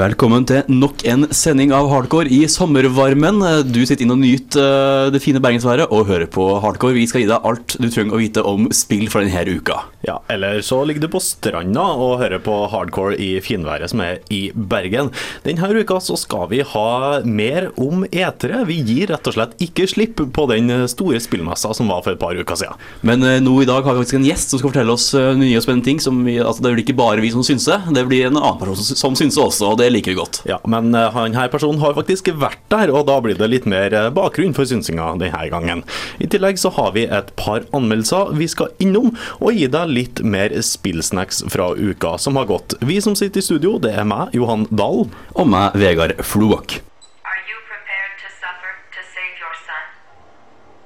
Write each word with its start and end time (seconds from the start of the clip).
Velkommen 0.00 0.46
til 0.48 0.64
nok 0.72 1.02
en 1.10 1.26
sending 1.34 1.74
av 1.76 1.90
Hardcore 1.90 2.30
i 2.32 2.38
sommervarmen. 2.48 3.42
Du 3.68 3.82
sitter 3.82 4.06
inn 4.06 4.14
og 4.14 4.20
nyter 4.22 4.62
eh, 4.62 5.08
det 5.12 5.20
fine 5.20 5.42
bergensværet 5.44 5.92
og 5.92 6.06
hører 6.08 6.30
på 6.30 6.46
Hardcore. 6.62 6.96
Vi 6.96 7.04
skal 7.10 7.20
gi 7.20 7.28
deg 7.28 7.44
alt 7.50 7.74
du 7.76 7.84
trenger 7.92 8.16
å 8.16 8.20
vite 8.22 8.44
om 8.48 8.70
spill 8.72 9.10
for 9.12 9.20
denne 9.20 9.58
uka. 9.58 9.76
Ja, 10.06 10.22
eller 10.32 10.60
så 10.64 10.78
ligger 10.88 11.02
du 11.04 11.08
på 11.12 11.20
stranda 11.20 11.82
og 12.00 12.20
hører 12.22 12.40
på 12.40 12.54
hardcore 12.72 13.18
i 13.20 13.34
finværet 13.44 13.90
som 13.92 14.00
er 14.00 14.22
i 14.32 14.46
Bergen. 14.54 15.10
Denne 15.44 15.68
uka 15.76 15.98
så 16.00 16.16
skal 16.16 16.46
vi 16.48 16.62
ha 16.64 17.20
mer 17.28 17.66
om 17.80 18.06
etere. 18.08 18.62
Vi 18.68 18.78
gir 18.80 19.10
rett 19.12 19.28
og 19.28 19.34
slett 19.36 19.52
ikke 19.60 19.84
slipp 19.90 20.22
på 20.32 20.46
den 20.48 20.72
store 20.88 21.20
spillmessa 21.20 21.74
som 21.76 21.90
var 21.92 22.00
for 22.06 22.14
et 22.16 22.20
par 22.22 22.32
uker 22.38 22.56
siden. 22.56 22.80
Men 23.04 23.22
eh, 23.28 23.42
nå 23.44 23.58
i 23.60 23.68
dag 23.68 23.84
har 23.84 23.92
vi 23.98 24.00
faktisk 24.06 24.18
en 24.22 24.24
gjest 24.30 24.54
som 24.54 24.62
skal 24.62 24.72
fortelle 24.72 24.94
oss 24.96 25.10
eh, 25.18 25.34
nye 25.36 25.58
og 25.60 25.66
spennende 25.66 25.84
ting. 25.90 26.00
Som 26.00 26.22
vi, 26.24 26.38
altså, 26.40 26.64
det 26.64 26.72
blir 26.78 26.84
ikke 26.86 26.96
bare 27.02 27.20
vi 27.20 27.30
som 27.34 27.44
synser, 27.44 27.84
det 27.92 28.06
blir 28.08 28.30
en 28.30 28.40
annen 28.40 28.58
person 28.62 28.80
som- 28.80 28.96
som 29.00 29.14
synser 29.20 29.44
også, 29.50 29.68
og 29.74 29.78
det 29.82 29.90
liker 29.92 30.14
vi 30.14 30.18
godt. 30.22 30.40
Ja, 30.48 30.58
Men 30.64 30.90
denne 30.90 31.10
han 31.12 31.36
her 31.36 31.48
personen 31.52 31.80
har 31.84 31.92
faktisk 31.96 32.32
vært 32.40 32.56
der, 32.72 32.88
og 32.96 33.04
da 33.08 33.18
blir 33.20 33.36
det 33.36 33.50
litt 33.52 33.66
mer 33.68 33.92
eh, 33.92 34.08
bakgrunn 34.16 34.54
for 34.56 34.64
synsinga 34.64 35.12
denne 35.20 35.44
gangen. 35.52 35.84
I 36.20 36.26
tillegg 36.32 36.56
så 36.58 36.72
har 36.72 36.92
vi 36.96 37.04
et 37.04 37.34
par 37.36 37.68
anmeldelser 37.76 38.32
vi 38.40 38.48
skal 38.48 38.72
innom, 38.80 39.12
og 39.40 39.52
gi 39.52 39.66
deg 39.68 39.88
litt 39.90 39.99
mer 40.22 40.52
spillsnacks 40.62 41.42
fra 41.52 41.74
uka 41.76 42.18
som 42.18 42.36
har 42.36 42.46
gått. 42.46 42.74
Vi 42.80 43.00
som 43.02 43.14
sitter 43.16 43.40
i 43.40 43.42
studio, 43.42 43.78
det 43.78 43.92
er 43.94 44.04
meg, 44.04 44.34
Johan 44.34 44.66
Dahl. 44.70 45.06
Og 45.34 45.46
meg, 45.48 45.74
Vegard 45.74 46.16
Floak. 46.24 46.78
Are 47.26 47.42
you 47.50 47.56
prepared 47.70 48.12
to 48.22 48.28
suffer 48.42 48.72
to 48.96 49.00
save 49.14 49.34
your 49.42 49.54
son? 49.66 49.84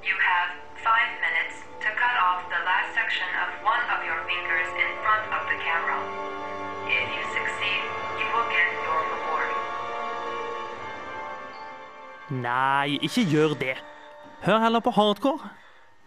You 0.08 0.16
have 0.28 0.48
five 0.88 1.10
minutes 1.24 1.56
to 1.84 1.88
cut 2.02 2.16
off 2.26 2.40
the 2.54 2.60
last 2.68 2.90
section 2.98 3.28
of 3.42 3.48
one 3.62 3.84
of 3.94 4.00
your 4.08 4.20
fingers 4.30 4.68
in 4.84 4.90
front 5.04 5.24
of 5.36 5.42
the 5.50 5.58
camera. 5.66 5.98
If 6.88 7.06
you 7.14 7.22
succeed, 7.36 7.82
you 8.20 8.26
will 8.32 8.48
get 8.56 8.68
your 8.86 9.00
reward. 9.12 9.50
Nei, 12.30 12.98
ikke 13.02 13.24
gjør 13.32 13.54
det. 13.60 13.76
Hør 14.44 14.58
heller 14.66 14.80
på 14.84 14.90
hardcore. 14.92 15.52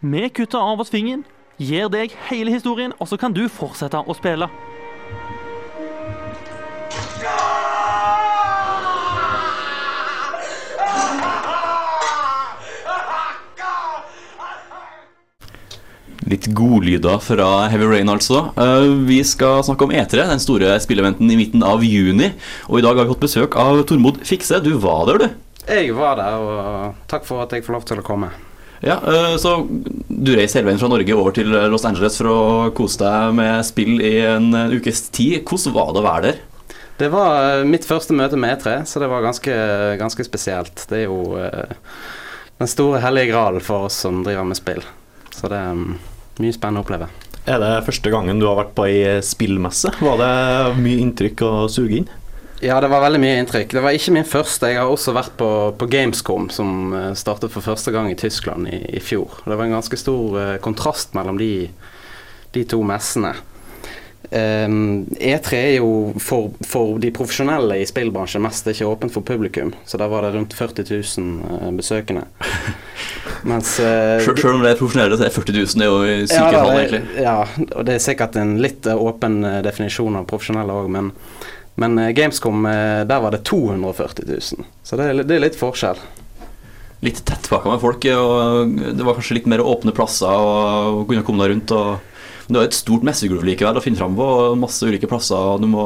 Vi 0.00 0.28
kutter 0.30 0.62
av 0.62 0.78
oss 0.78 0.92
fingeren, 0.94 1.24
gir 1.58 1.88
deg 1.92 2.14
hele 2.30 2.50
historien, 2.54 2.92
og 2.98 3.08
så 3.10 3.18
kan 3.18 3.34
du 3.34 3.44
fortsette 3.50 4.00
å 4.06 4.16
spille. 4.16 4.48
Litt 16.28 16.48
godlyder 16.52 17.20
fra 17.24 17.46
Heavy 17.72 17.86
Rain, 17.88 18.10
altså. 18.12 18.48
Eh, 18.58 18.88
Vi 19.08 19.20
skal 19.24 19.62
snakke 19.64 19.86
om 19.86 19.92
E3, 19.94 20.26
den 20.28 20.42
store 20.42 20.74
spilleventen 20.82 21.30
i 21.30 21.36
midten 21.38 21.62
av 21.64 21.84
juni. 21.86 22.32
Og 22.68 22.80
i 22.80 22.84
dag 22.84 22.96
har 22.98 23.06
vi 23.06 23.12
fått 23.14 23.24
besøk 23.24 23.56
av 23.60 23.80
Tormod 23.88 24.20
Fikse. 24.28 24.58
Du 24.64 24.74
var 24.82 25.06
der, 25.08 25.18
du. 25.22 25.28
Jeg 25.68 25.94
var 25.96 26.18
der, 26.18 26.34
og 26.42 27.08
takk 27.08 27.24
for 27.28 27.44
at 27.44 27.52
jeg 27.54 27.64
får 27.64 27.76
lov 27.78 27.86
til 27.88 28.02
å 28.02 28.04
komme. 28.04 28.30
Ja, 28.84 28.98
eh, 29.02 29.36
Så 29.40 29.54
du 30.08 30.34
reiser 30.36 30.60
hele 30.60 30.70
veien 30.70 30.80
fra 30.80 30.90
Norge 30.90 31.16
over 31.16 31.34
til 31.34 31.50
Los 31.72 31.86
Angeles 31.88 32.18
for 32.20 32.30
å 32.30 32.42
kose 32.76 33.00
deg 33.02 33.34
med 33.38 33.66
spill 33.66 33.98
i 34.02 34.18
en 34.26 34.52
ukes 34.74 35.08
tid. 35.14 35.42
Hvordan 35.48 35.74
var 35.74 35.92
det 35.92 36.02
å 36.02 36.06
være 36.08 36.28
der? 36.28 36.44
Det 36.98 37.08
var 37.14 37.60
eh, 37.60 37.64
mitt 37.68 37.86
første 37.86 38.14
møte 38.16 38.38
med 38.40 38.56
E3, 38.56 38.80
så 38.90 38.98
det 38.98 39.08
var 39.10 39.22
ganske, 39.22 39.54
ganske 40.00 40.24
spesielt. 40.26 40.82
Det 40.90 41.04
er 41.04 41.06
jo 41.06 41.38
eh, 41.38 41.74
den 42.58 42.70
store 42.70 42.98
hellige 43.04 43.30
gralen 43.30 43.62
for 43.62 43.86
oss 43.86 44.00
som 44.02 44.24
driver 44.26 44.48
med 44.48 44.58
spill. 44.58 44.82
Så 45.30 45.46
det 45.50 45.60
er 45.62 45.76
mm, 45.78 45.92
mye 46.42 46.56
spennende 46.56 46.82
å 46.82 46.86
oppleve. 46.86 47.06
Er 47.48 47.62
det 47.62 47.84
første 47.86 48.10
gangen 48.12 48.42
du 48.42 48.48
har 48.48 48.58
vært 48.58 48.74
på 48.76 48.88
ei 48.90 49.20
spillmesse? 49.24 49.94
Var 50.02 50.18
det 50.20 50.32
mye 50.82 51.04
inntrykk 51.04 51.44
å 51.46 51.52
suge 51.70 52.02
inn? 52.02 52.10
Ja, 52.60 52.80
det 52.80 52.88
var 52.90 53.04
veldig 53.04 53.20
mye 53.22 53.36
inntrykk. 53.38 53.72
Det 53.76 53.82
var 53.82 53.94
ikke 53.94 54.14
min 54.16 54.26
første. 54.26 54.72
Jeg 54.72 54.80
har 54.80 54.90
også 54.90 55.14
vært 55.14 55.36
på, 55.38 55.50
på 55.78 55.86
Gamescom, 55.90 56.48
som 56.50 56.94
eh, 56.96 57.12
startet 57.18 57.52
for 57.54 57.62
første 57.62 57.94
gang 57.94 58.10
i 58.10 58.16
Tyskland 58.18 58.66
i, 58.66 58.80
i 58.98 59.02
fjor. 59.02 59.40
Det 59.44 59.54
var 59.54 59.68
en 59.68 59.76
ganske 59.78 60.00
stor 60.00 60.34
uh, 60.34 60.56
kontrast 60.62 61.14
mellom 61.14 61.38
de, 61.38 61.68
de 62.56 62.64
to 62.66 62.82
messene. 62.86 63.36
Um, 64.28 65.06
E3 65.14 65.56
er 65.56 65.74
jo 65.78 65.90
for, 66.20 66.50
for 66.66 66.98
de 67.00 67.12
profesjonelle 67.14 67.78
i 67.80 67.86
spillbransjen 67.88 68.42
mest 68.44 68.66
det 68.66 68.74
er 68.74 68.80
ikke 68.80 68.90
åpent 68.90 69.14
for 69.14 69.24
publikum. 69.24 69.70
Så 69.86 70.00
der 70.00 70.10
var 70.10 70.26
det 70.26 70.34
rundt 70.34 70.56
40 70.58 70.88
000 70.90 71.38
uh, 71.46 71.70
besøkende. 71.78 72.26
Mens 73.48 73.76
uh, 73.78 74.18
Sjøl 74.24 74.40
selv 74.40 74.56
om 74.56 74.64
det 74.64 74.72
er 74.72 74.80
profesjonelle, 74.80 75.18
så 75.20 75.28
er 75.28 75.36
40 75.36 75.60
000 75.60 75.78
det 75.78 75.86
er 75.86 75.92
jo 75.92 76.00
i 76.02 76.16
ja, 76.26 76.48
tall, 76.50 76.72
egentlig. 76.74 77.02
Ja, 77.22 77.36
og 77.68 77.86
det 77.86 77.94
er 77.94 78.02
sikkert 78.02 78.38
en 78.40 78.56
litt 78.62 78.88
eh, 78.88 78.98
åpen 78.98 79.38
eh, 79.46 79.60
definisjon 79.64 80.18
av 80.18 80.26
profesjonelle 80.30 80.74
òg, 80.74 80.90
men, 80.92 81.12
men 81.78 81.98
eh, 82.02 82.12
Gamescom, 82.16 82.66
eh, 82.66 83.04
der 83.08 83.22
var 83.22 83.34
det 83.34 83.44
240 83.48 84.26
000. 84.26 84.68
Så 84.82 84.98
det 84.98 85.08
er, 85.08 85.22
det 85.22 85.36
er 85.36 85.44
litt 85.46 85.58
forskjell. 85.58 86.00
Litt 87.06 87.22
tettpakka 87.22 87.70
med 87.70 87.82
folk, 87.82 88.04
og 88.18 88.74
det 88.74 89.06
var 89.06 89.14
kanskje 89.14 89.36
litt 89.38 89.46
mer 89.50 89.62
åpne 89.62 89.94
plasser 89.94 90.34
og 90.34 91.04
kunne 91.06 91.22
komme 91.26 91.44
deg 91.44 91.54
rundt. 91.54 91.74
Og, 91.76 92.16
det 92.48 92.56
var 92.56 92.66
et 92.66 92.74
stort 92.78 93.04
messegulv 93.06 93.44
likevel 93.44 93.78
å 93.78 93.82
finne 93.84 94.00
fram 94.00 94.16
på, 94.18 94.24
og 94.24 94.58
masse 94.58 94.86
ulike 94.88 95.06
plasser 95.10 95.60
du 95.62 95.68
må 95.70 95.84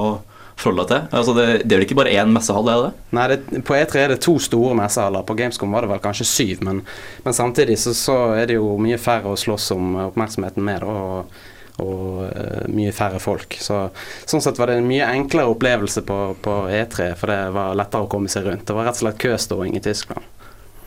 forholde 0.57 0.85
deg 0.87 0.91
til. 0.93 1.19
Altså 1.19 1.35
det, 1.37 1.47
det 1.67 1.75
er 1.75 1.81
vel 1.81 1.87
ikke 1.89 1.99
bare 1.99 2.15
én 2.23 2.33
messehall, 2.33 2.71
er 2.71 2.85
det? 2.87 3.07
Nei, 3.19 3.25
det, 3.33 3.63
på 3.67 3.77
E3 3.77 4.03
er 4.03 4.15
det 4.15 4.21
to 4.25 4.37
store 4.41 4.77
messehaller. 4.79 5.25
På 5.27 5.37
Gamescom 5.37 5.75
var 5.75 5.85
det 5.85 5.93
vel 5.93 6.03
kanskje 6.05 6.29
syv, 6.29 6.63
men, 6.65 6.83
men 7.25 7.37
samtidig 7.37 7.77
så, 7.83 7.95
så 7.99 8.19
er 8.39 8.49
det 8.49 8.61
jo 8.61 8.77
mye 8.81 9.01
færre 9.01 9.33
å 9.33 9.39
slåss 9.39 9.73
om 9.75 9.97
oppmerksomheten 10.07 10.65
med, 10.65 10.87
og, 10.87 11.43
og 11.81 12.27
uh, 12.28 12.69
mye 12.72 12.93
færre 12.94 13.21
folk. 13.22 13.56
Så, 13.60 13.87
sånn 14.28 14.44
sett 14.44 14.60
var 14.60 14.71
det 14.71 14.81
en 14.81 14.88
mye 14.88 15.09
enklere 15.09 15.53
opplevelse 15.55 16.05
på, 16.09 16.19
på 16.44 16.59
E3, 16.69 17.12
for 17.19 17.33
det 17.33 17.41
var 17.56 17.78
lettere 17.78 18.06
å 18.06 18.12
komme 18.12 18.33
seg 18.33 18.49
rundt. 18.49 18.66
Det 18.69 18.77
var 18.77 18.88
rett 18.88 19.00
og 19.00 19.06
slett 19.06 19.21
køståing 19.22 19.77
i 19.78 19.84
Tyskland. 19.84 20.31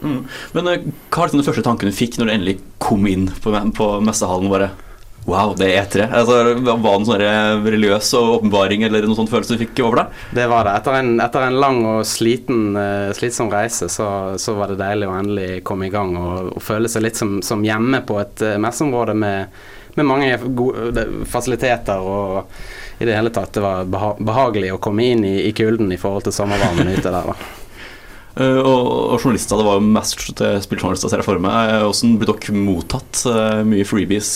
Mm. 0.03 0.21
Men 0.53 0.67
uh, 0.69 0.89
hva 1.09 1.23
var 1.23 1.29
liksom 1.29 1.41
den 1.41 1.49
første 1.49 1.65
tanken 1.65 1.91
du 1.91 1.95
fikk 1.95 2.19
når 2.19 2.29
du 2.29 2.35
endelig 2.37 2.57
kom 2.83 3.07
inn 3.09 3.29
på, 3.41 3.55
på 3.77 3.93
messehallen? 4.05 4.51
Bare 4.53 4.73
Wow, 5.25 5.55
det 5.57 5.71
er 5.73 5.79
E3. 5.81 6.03
Altså, 6.13 6.35
var 6.61 6.77
det 6.77 6.89
en 6.91 7.05
sånn 7.07 7.21
religiøs 7.65 8.11
åpenbaring 8.19 8.83
eller 8.85 9.07
noen 9.07 9.17
sånn 9.17 9.29
følelse 9.31 9.55
du 9.55 9.63
fikk 9.63 9.79
over 9.81 10.03
deg? 10.03 10.19
Det 10.37 10.45
var 10.51 10.67
det. 10.67 10.75
Etter 10.77 10.97
en, 10.99 11.09
etter 11.23 11.45
en 11.47 11.57
lang 11.63 11.79
og 11.89 12.03
sliten, 12.05 12.75
eh, 12.77 13.09
slitsom 13.17 13.49
reise, 13.49 13.89
så, 13.89 14.07
så 14.37 14.53
var 14.53 14.69
det 14.69 14.77
deilig 14.83 15.09
å 15.09 15.15
endelig 15.17 15.63
komme 15.65 15.87
i 15.87 15.93
gang 15.93 16.13
og, 16.19 16.51
og 16.53 16.61
føle 16.61 16.91
seg 16.91 17.07
litt 17.07 17.17
som, 17.17 17.39
som 17.45 17.65
hjemme 17.65 18.03
på 18.05 18.19
et 18.21 18.45
messeområde 18.61 19.17
med, 19.17 19.57
med 19.95 20.05
mange 20.05 20.37
gode 20.57 21.05
fasiliteter 21.29 21.99
og 22.03 22.51
i 22.99 23.07
det 23.07 23.15
hele 23.15 23.31
tatt 23.35 23.55
det 23.55 23.63
var 23.63 23.85
behagelig 24.19 24.73
å 24.75 24.81
komme 24.83 25.03
inn 25.11 25.25
i, 25.27 25.35
i 25.49 25.51
kulden 25.55 25.91
i 25.91 25.99
forhold 25.99 26.27
til 26.27 26.35
sommervarmen 26.35 26.93
ute 26.95 27.11
der. 27.11 27.31
da. 27.31 27.64
Eh, 28.35 28.57
og, 28.59 29.15
journalister, 29.21 29.57
det 29.57 29.65
var 29.65 29.77
jo 29.79 29.91
mest 29.95 30.19
spilljournalister, 30.19 31.11
ser 31.11 31.21
jeg 31.21 31.27
for 31.27 31.41
meg. 31.41 31.69
Eh, 31.71 31.83
Hvordan 31.85 32.15
blir 32.19 32.31
dere 32.33 32.55
mottatt? 32.57 33.21
Eh, 33.31 33.61
Mye 33.67 33.85
freebies? 33.87 34.31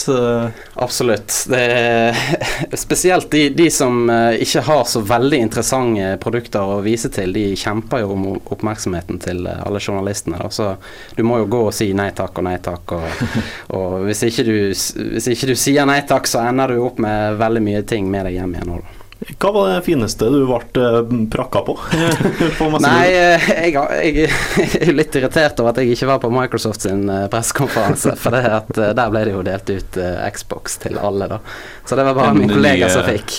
Absolutt. 0.80 1.36
Det 1.52 1.60
er 1.60 2.22
spesielt 2.86 3.30
de, 3.34 3.50
de 3.56 3.68
som 3.74 4.08
ikke 4.40 4.64
har 4.70 4.86
så 4.88 5.04
veldig 5.06 5.42
interessante 5.50 6.14
produkter 6.24 6.78
å 6.78 6.80
vise 6.86 7.12
til, 7.14 7.36
de 7.36 7.52
kjemper 7.60 8.06
jo 8.06 8.14
om 8.16 8.28
oppmerksomheten 8.40 9.20
til 9.24 9.44
alle 9.50 9.84
journalistene. 9.84 10.40
Da. 10.40 10.52
Så 10.54 10.72
du 11.18 11.26
må 11.28 11.42
jo 11.44 11.50
gå 11.52 11.66
og 11.68 11.76
si 11.76 11.92
nei 11.98 12.10
takk 12.16 12.40
og 12.40 12.48
nei 12.48 12.56
takk. 12.64 12.96
Og, 12.96 13.28
og 13.80 14.08
hvis, 14.08 14.24
ikke 14.30 14.48
du, 14.48 14.56
hvis 14.72 15.30
ikke 15.34 15.52
du 15.52 15.56
sier 15.60 15.90
nei 15.90 16.00
takk, 16.08 16.30
så 16.30 16.46
ender 16.48 16.72
du 16.72 16.86
opp 16.86 17.04
med 17.04 17.40
veldig 17.42 17.66
mye 17.68 17.84
ting 17.90 18.08
med 18.12 18.30
deg 18.30 18.40
hjem 18.40 18.56
igjen. 18.56 18.76
også. 18.80 18.99
Hva 19.20 19.52
var 19.52 19.66
det 19.68 19.80
fineste 19.84 20.30
du 20.32 20.46
ble 20.48 20.60
eh, 20.80 21.10
prakka 21.32 21.62
på? 21.68 21.74
på? 22.60 22.68
Nei, 22.80 23.08
eh, 23.12 23.50
jeg, 23.68 23.74
jeg 24.64 24.80
er 24.88 24.94
litt 24.96 25.18
irritert 25.20 25.60
over 25.60 25.74
at 25.74 25.82
jeg 25.82 25.92
ikke 25.98 26.08
var 26.14 26.22
på 26.24 26.32
Microsoft 26.32 26.86
sin 26.88 27.04
eh, 27.12 27.26
pressekonferanse. 27.32 28.16
For 28.20 28.36
det 28.36 28.54
at 28.62 28.72
der 28.80 29.12
ble 29.12 29.26
det 29.28 29.36
jo 29.36 29.44
delt 29.44 29.74
ut 29.74 30.00
Xbox 30.38 30.80
til 30.86 30.96
alle, 31.04 31.28
da. 31.36 31.42
Så 31.84 32.00
det 32.00 32.08
var 32.08 32.16
bare 32.16 32.32
Den 32.32 32.46
min 32.46 32.56
kollega 32.56 32.88
nye- 32.88 32.94
som 32.96 33.06
fikk. 33.10 33.36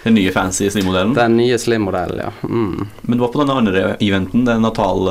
Den 0.00 0.16
nye 0.16 0.32
fancy 0.32 0.66
Slim-modellen? 0.72 1.14
Den 1.14 1.38
nye 1.38 1.58
Slim-modellen, 1.60 2.24
ja. 2.24 2.32
Mm. 2.42 2.88
Men 3.02 3.18
du 3.18 3.22
var 3.22 3.30
på 3.34 3.42
den 3.44 3.54
andre 3.54 3.86
eventen, 4.00 4.46
den 4.48 4.62
Natal 4.64 5.06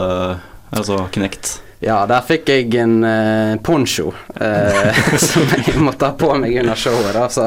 Altså 0.69 1.03
Kinect? 1.13 1.61
Ja, 1.79 2.01
der 2.03 2.25
fikk 2.27 2.49
jeg 2.51 2.73
en 2.75 2.97
uh, 3.07 3.55
poncho 3.63 4.09
uh, 4.11 4.97
som 5.29 5.45
jeg 5.55 5.79
måtte 5.79 6.09
ha 6.09 6.15
på 6.19 6.33
meg 6.35 6.57
under 6.59 6.75
showet. 6.75 7.13
Da, 7.15 7.29
så, 7.31 7.45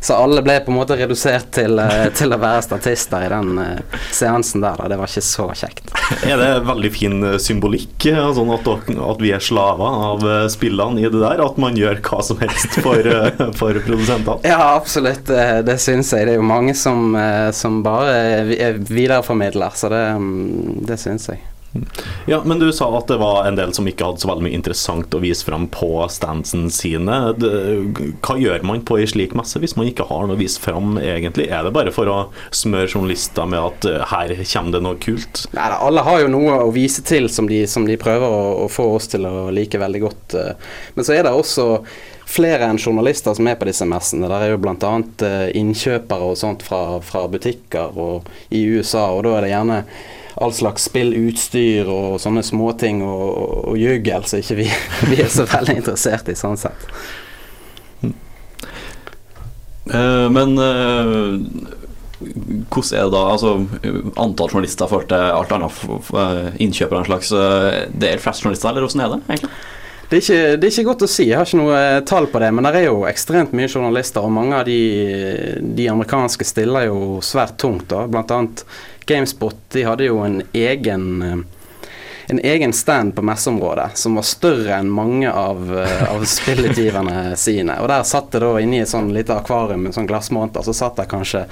så, 0.00 0.14
alle 0.16 0.40
ble 0.44 0.54
på 0.64 0.72
en 0.72 0.78
måte 0.78 0.96
redusert 0.96 1.50
til, 1.52 1.76
uh, 1.76 2.06
til 2.16 2.32
å 2.32 2.38
være 2.40 2.62
statister 2.64 3.26
i 3.26 3.28
den 3.28 3.60
seansen 4.08 4.64
der. 4.64 4.80
Da. 4.80 4.88
Det 4.88 4.98
var 5.02 5.12
ikke 5.12 5.24
så 5.26 5.50
kjekt. 5.52 5.92
Er 6.24 6.40
det 6.40 6.48
veldig 6.64 6.92
fin 6.94 7.26
symbolikk, 7.44 8.08
sånn 8.38 8.54
at, 8.56 8.72
at, 8.72 9.20
vi 9.20 9.34
er 9.36 9.44
slaver 9.44 10.00
av 10.08 10.24
spillene 10.48 11.04
i 11.04 11.12
det 11.12 11.20
der? 11.20 11.44
At 11.44 11.60
man 11.60 11.76
gjør 11.76 12.00
hva 12.08 12.22
som 12.24 12.40
helst 12.40 12.80
for, 12.80 13.04
for 13.60 13.82
produsentene? 13.84 14.48
Ja, 14.48 14.62
absolutt. 14.78 15.28
Det, 15.28 15.76
syns 15.84 16.14
jeg. 16.16 16.24
Det 16.24 16.38
er 16.38 16.40
jo 16.40 16.48
mange 16.48 16.72
som, 16.78 17.12
som 17.52 17.82
bare 17.84 18.16
er 18.56 18.80
videreformidler, 18.80 19.76
så 19.76 19.92
det, 19.92 20.04
mm, 20.16 20.86
det 20.88 21.00
syns 21.04 21.28
jeg. 21.34 21.44
Ja, 22.26 22.42
men 22.44 22.58
du 22.58 22.72
sa 22.72 22.88
at 22.98 23.08
det 23.08 23.18
var 23.20 23.46
en 23.46 23.56
del 23.58 23.72
som 23.76 23.86
ikke 23.88 24.06
hadde 24.08 24.22
så 24.22 24.30
veldig 24.30 24.46
mye 24.46 24.56
interessant 24.56 25.14
å 25.14 25.20
vise 25.20 25.44
fram 25.44 25.66
på 25.72 25.90
standsene 26.12 26.70
sine. 26.72 27.18
Hva 28.24 28.36
gjør 28.40 28.64
man 28.66 28.82
på 28.88 28.98
ei 29.00 29.08
slik 29.08 29.34
messe 29.38 29.60
hvis 29.60 29.76
man 29.78 29.88
ikke 29.90 30.06
har 30.08 30.26
noe 30.26 30.36
å 30.36 30.40
vise 30.40 30.60
fram, 30.62 30.96
egentlig? 31.00 31.48
Er 31.52 31.66
det 31.66 31.74
bare 31.76 31.92
for 31.94 32.08
å 32.08 32.18
smøre 32.54 32.88
journalister 32.88 33.48
med 33.48 33.60
at 33.60 33.88
eh, 33.88 34.04
her 34.12 34.34
kommer 34.40 34.76
det 34.76 34.82
noe 34.84 35.00
kult? 35.02 35.44
Nei, 35.56 35.70
alle 35.76 36.04
har 36.06 36.22
jo 36.24 36.30
noe 36.32 36.60
å 36.64 36.74
vise 36.74 37.04
til 37.06 37.28
som 37.32 37.48
de, 37.50 37.62
som 37.70 37.86
de 37.88 37.98
prøver 38.00 38.28
å, 38.28 38.44
å, 38.64 38.68
få 38.72 38.90
oss 38.96 39.10
til 39.12 39.28
å 39.28 39.48
like 39.54 39.80
veldig 39.80 40.04
godt. 40.04 40.38
Eh. 40.40 40.70
Men 40.96 41.08
så 41.08 41.16
er 41.16 41.26
det 41.26 41.34
også 41.36 41.68
flere 42.28 42.68
enn 42.68 42.80
journalister 42.80 43.36
som 43.36 43.48
er 43.48 43.56
på 43.60 43.68
disse 43.68 43.88
messene. 43.88 44.28
Der 44.28 44.46
er 44.46 44.54
jo 44.54 44.62
bl.a. 44.62 44.94
Eh, 45.28 45.50
innkjøpere 45.60 46.32
og 46.32 46.40
sånt 46.40 46.64
fra, 46.64 47.00
fra 47.04 47.26
butikker 47.28 48.00
i 48.52 48.64
USA, 48.72 49.10
og 49.12 49.24
da 49.28 49.36
er 49.36 49.46
det 49.46 49.52
gjerne 49.52 49.82
all 50.40 50.54
slags 50.54 50.88
spillutstyr 50.88 51.88
og 51.90 52.18
sånne 52.22 52.44
småting 52.46 53.02
og, 53.06 53.24
og, 53.28 53.56
og 53.72 53.80
juggel 53.80 54.26
som 54.28 54.42
ikke 54.42 54.58
vi, 54.60 54.68
vi, 55.10 55.18
er 55.22 55.32
så 55.32 55.46
veldig 55.48 55.78
interessert 55.80 56.30
i, 56.30 56.36
sånn 56.38 56.58
sett. 56.60 56.86
Uh, 59.88 60.28
men 60.28 60.52
uh, 60.60 61.38
hvordan 62.18 62.92
er 62.98 63.06
det 63.06 63.14
da? 63.14 63.24
Altså, 63.32 63.54
antall 64.18 64.52
journalister 64.52 64.90
forhold 64.90 65.08
til 65.10 65.22
alt 65.22 65.54
annet 65.54 66.60
innkjøpere 66.60 67.04
en 67.04 67.06
slags 67.06 67.30
Det 67.30 68.08
er 68.08 68.22
flest 68.22 68.42
journalister, 68.42 68.72
eller 68.72 68.84
hvordan 68.84 69.04
er 69.04 69.12
det 69.12 69.20
egentlig? 69.28 69.52
Det 70.08 70.16
er, 70.16 70.22
ikke, 70.22 70.56
det 70.56 70.64
er, 70.64 70.72
ikke, 70.72 70.88
godt 70.88 71.02
å 71.04 71.08
si, 71.12 71.24
jeg 71.28 71.36
har 71.36 71.44
ikke 71.44 71.58
noe 71.60 71.80
tall 72.08 72.26
på 72.32 72.40
det. 72.40 72.48
Men 72.56 72.64
det 72.64 72.78
er 72.80 72.86
jo 72.86 73.02
ekstremt 73.04 73.50
mye 73.52 73.68
journalister, 73.68 74.24
og 74.24 74.32
mange 74.32 74.56
av 74.56 74.64
de, 74.64 74.78
de 75.76 75.88
amerikanske 75.92 76.46
stiller 76.48 76.86
jo 76.88 77.18
svært 77.24 77.58
tungt. 77.60 77.90
da, 77.92 78.06
Blant 78.08 78.32
annet 78.32 78.62
GameSpot 79.08 79.56
de 79.74 79.86
hadde 79.88 80.10
jo 80.10 80.20
en 80.24 80.42
egen 80.52 81.08
eh, 81.22 81.38
en 82.30 82.40
egen 82.44 82.72
stand 82.76 83.14
på 83.16 83.22
messeområdet 83.24 83.96
som 83.96 84.18
var 84.18 84.26
større 84.28 84.74
enn 84.76 84.90
mange 84.92 85.30
av, 85.32 85.62
uh, 85.72 86.02
av 86.12 86.24
spillutgiverne 86.28 87.32
sine. 87.40 87.78
Og 87.80 87.88
Der 87.88 88.04
satt 88.04 88.34
det 88.34 88.42
da 88.44 88.50
inni 88.60 88.82
et 88.82 88.90
sånn 88.90 89.08
lite 89.16 89.32
akvarium 89.32 89.86
med 89.86 89.96
sånn 89.96 90.08
glassmonter, 90.10 90.60
så 90.60 90.74
satt 90.76 91.00
det 91.00 91.08
kanskje 91.08 91.46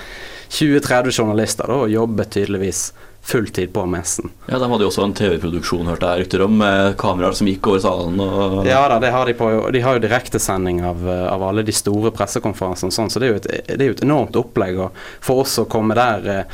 20-30 0.53 1.17
journalister 1.17 1.73
da, 1.73 1.79
og 1.87 1.95
jobbet 1.95 2.35
tydeligvis 2.37 2.91
fulltid 3.27 3.73
på 3.73 3.87
messen. 3.91 4.29
Ja, 4.47 4.59
De 4.59 4.69
hadde 4.71 4.85
jo 4.85 4.91
også 4.91 5.03
en 5.03 5.15
TV-produksjon, 5.17 5.89
hørte 5.89 6.11
jeg 6.13 6.27
rykter 6.27 6.45
om, 6.45 6.59
med 6.61 6.93
kameraer 7.01 7.35
som 7.35 7.49
gikk 7.49 7.71
over 7.73 7.81
salen. 7.83 8.21
Og... 8.23 8.59
Ja 8.69 8.85
da, 8.93 9.01
det 9.03 9.15
har 9.17 9.27
de 9.27 9.35
på. 9.39 9.49
De 9.75 9.83
har 9.83 9.97
jo 9.97 10.03
direktesending 10.05 10.85
av, 10.87 11.01
av 11.09 11.47
alle 11.49 11.65
de 11.67 11.75
store 11.75 12.13
pressekonferansene, 12.15 12.95
sånn, 12.95 13.11
så 13.11 13.23
det 13.23 13.33
er, 13.33 13.41
et, 13.41 13.49
det 13.73 13.81
er 13.81 13.91
jo 13.91 13.97
et 13.97 14.05
enormt 14.07 14.39
opplegg. 14.39 14.79
Og 14.85 15.09
for 15.25 15.43
oss 15.43 15.57
å 15.59 15.67
komme 15.73 15.97
der 15.99 16.47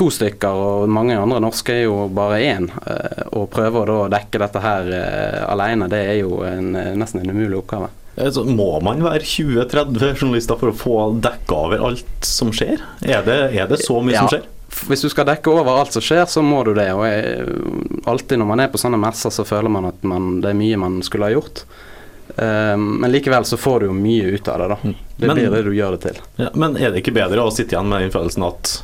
to 0.00 0.08
stykker, 0.12 0.56
og 0.56 0.92
mange 0.92 1.16
andre 1.18 1.40
norske 1.44 1.74
er 1.74 1.84
jo 1.84 2.06
bare 2.14 2.40
én. 2.40 2.68
Eh, 2.88 3.24
å 3.36 3.44
prøve 3.50 3.84
å 3.84 4.04
dekke 4.12 4.40
dette 4.40 4.62
her 4.64 4.92
uh, 4.94 5.40
alene, 5.52 5.90
det 5.92 6.00
er 6.14 6.20
jo 6.22 6.40
en, 6.46 6.72
eh, 6.78 6.94
nesten 6.98 7.20
en 7.20 7.34
umulig 7.34 7.58
oppgave. 7.60 7.90
Så 8.20 8.44
må 8.44 8.72
man 8.84 9.04
være 9.04 9.24
20-30 9.24 10.16
journalister 10.16 10.58
for 10.60 10.72
å 10.72 10.76
få 10.76 10.96
dekka 11.22 11.58
over 11.66 11.84
alt 11.90 12.26
som 12.26 12.50
skjer? 12.52 12.80
Er 13.06 13.22
det, 13.24 13.38
er 13.56 13.68
det 13.70 13.80
så 13.84 14.00
mye 14.02 14.16
ja. 14.16 14.24
som 14.24 14.34
skjer? 14.34 14.48
Hvis 14.90 15.04
du 15.04 15.10
skal 15.12 15.26
dekke 15.28 15.52
over 15.52 15.80
alt 15.80 15.94
som 15.94 16.04
skjer, 16.04 16.24
så 16.30 16.42
må 16.44 16.62
du 16.66 16.72
det. 16.76 16.88
Og 16.96 17.04
jeg, 17.06 17.46
alltid 18.10 18.40
når 18.40 18.50
man 18.50 18.64
er 18.64 18.72
på 18.72 18.80
sånne 18.80 19.00
messer, 19.00 19.32
så 19.34 19.46
føler 19.46 19.72
man 19.72 19.88
at 19.90 20.04
man, 20.06 20.36
det 20.44 20.52
er 20.52 20.58
mye 20.58 20.80
man 20.80 21.00
skulle 21.06 21.28
ha 21.28 21.34
gjort. 21.34 21.64
Um, 22.36 23.00
men 23.00 23.10
likevel 23.10 23.44
så 23.48 23.58
får 23.60 23.80
du 23.80 23.88
jo 23.88 23.96
mye 23.96 24.36
ut 24.36 24.48
av 24.52 24.60
det, 24.62 24.68
da. 24.70 24.78
Mm. 24.82 24.94
Det 25.16 25.26
men, 25.26 25.40
blir 25.40 25.56
det 25.56 25.64
du 25.66 25.72
gjør 25.74 25.96
det 25.96 26.02
til. 26.04 26.20
Ja, 26.40 26.52
men 26.54 26.76
er 26.78 26.92
det 26.92 27.02
ikke 27.02 27.16
bedre 27.16 27.44
å 27.44 27.54
sitte 27.54 27.76
igjen 27.76 27.90
med 27.90 28.06
den 28.06 28.14
følelsen 28.14 28.46
at 28.46 28.76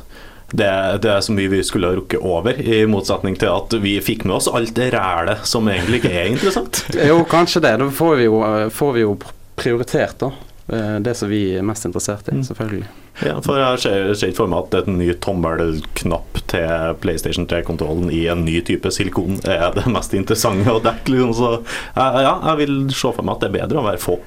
det, 0.51 0.97
det, 1.03 1.11
er 1.11 1.21
så 1.21 1.33
mye 1.35 1.51
vi 1.51 1.63
skulle 1.63 1.89
ha 1.89 1.97
rukket 1.97 2.23
over, 2.23 2.59
i 2.61 2.85
motsetning 2.87 3.35
til 3.39 3.51
at 3.51 3.73
vi 3.83 3.97
fikk 4.03 4.23
med 4.27 4.37
oss 4.39 4.47
alt 4.47 4.75
det 4.77 4.93
rælet 4.95 5.43
som 5.47 5.67
egentlig 5.67 6.01
ikke 6.01 6.13
er 6.13 6.29
interessant. 6.31 6.85
jo, 7.09 7.23
kanskje 7.27 7.63
det. 7.65 7.73
Da 7.81 7.89
får 7.91 8.15
vi 8.21 8.29
jo, 8.29 8.43
får 8.73 8.93
vi 8.95 9.03
jo 9.03 9.17
prioritert, 9.59 10.19
da. 10.23 10.31
Eh, 10.67 10.95
det 11.03 11.13
som 11.15 11.29
vi 11.31 11.41
er 11.57 11.67
mest 11.67 11.85
interessert 11.87 12.27
i, 12.31 12.37
mm. 12.39 12.47
selvfølgelig. 12.47 12.87
Ja, 13.25 13.37
for 13.41 13.57
Jeg 13.57 13.79
ser, 13.81 14.13
ser 14.13 14.31
ikke 14.31 14.43
for 14.43 14.51
meg 14.51 14.67
at 14.67 14.87
en 14.87 14.99
ny 14.99 15.07
tommelknapp 15.23 16.41
til 16.51 16.97
PlayStation 17.01 17.47
3-kontrollen 17.49 18.11
i 18.13 18.27
en 18.31 18.43
ny 18.45 18.59
type 18.67 18.91
silikon 18.93 19.39
er 19.47 19.71
det 19.75 19.87
mest 19.89 20.13
interessante 20.13 20.71
å 20.71 20.83
dekke. 20.83 21.15
Liksom. 21.15 21.33
Så 21.33 21.53
ja, 21.97 22.35
jeg 22.51 22.59
vil 22.61 22.77
se 22.91 23.09
for 23.09 23.23
meg 23.25 23.37
at 23.37 23.45
det 23.45 23.49
er 23.49 23.57
bedre 23.61 23.81
å 23.81 23.87
være 23.87 24.03
få. 24.03 24.19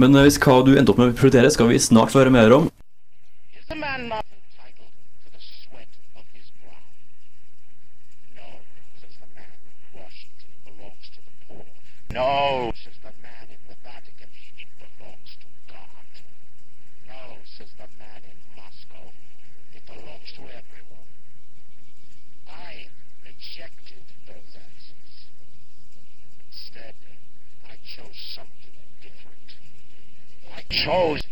Men 0.00 0.16
hvis 0.20 0.38
hva 0.42 0.60
du 0.66 0.74
endte 0.76 0.94
opp 0.94 1.00
med 1.02 1.12
å 1.12 1.18
prioritere, 1.18 1.50
skal 1.52 1.72
vi 1.72 1.82
snart 1.82 2.14
få 2.14 2.22
høre 2.22 2.34
mer 2.34 2.54
om. 2.54 2.70
No, 12.14 12.70
says 12.76 12.94
the 13.02 13.10
man 13.26 13.50
in 13.50 13.58
the 13.66 13.74
Vatican, 13.82 14.30
it 14.56 14.70
belongs 14.78 15.34
to 15.42 15.50
God. 15.66 16.06
No, 17.08 17.42
says 17.58 17.74
the 17.74 17.90
man 17.98 18.22
in 18.22 18.38
Moscow, 18.54 19.10
it 19.74 19.82
belongs 19.84 20.30
to 20.38 20.42
everyone. 20.42 21.10
I 22.46 22.86
rejected 23.26 24.06
those 24.28 24.54
answers. 24.54 25.26
Instead, 26.46 26.94
I 27.66 27.74
chose 27.82 28.14
something 28.14 28.78
different. 29.02 29.58
I 30.54 30.62
chose 30.70 31.26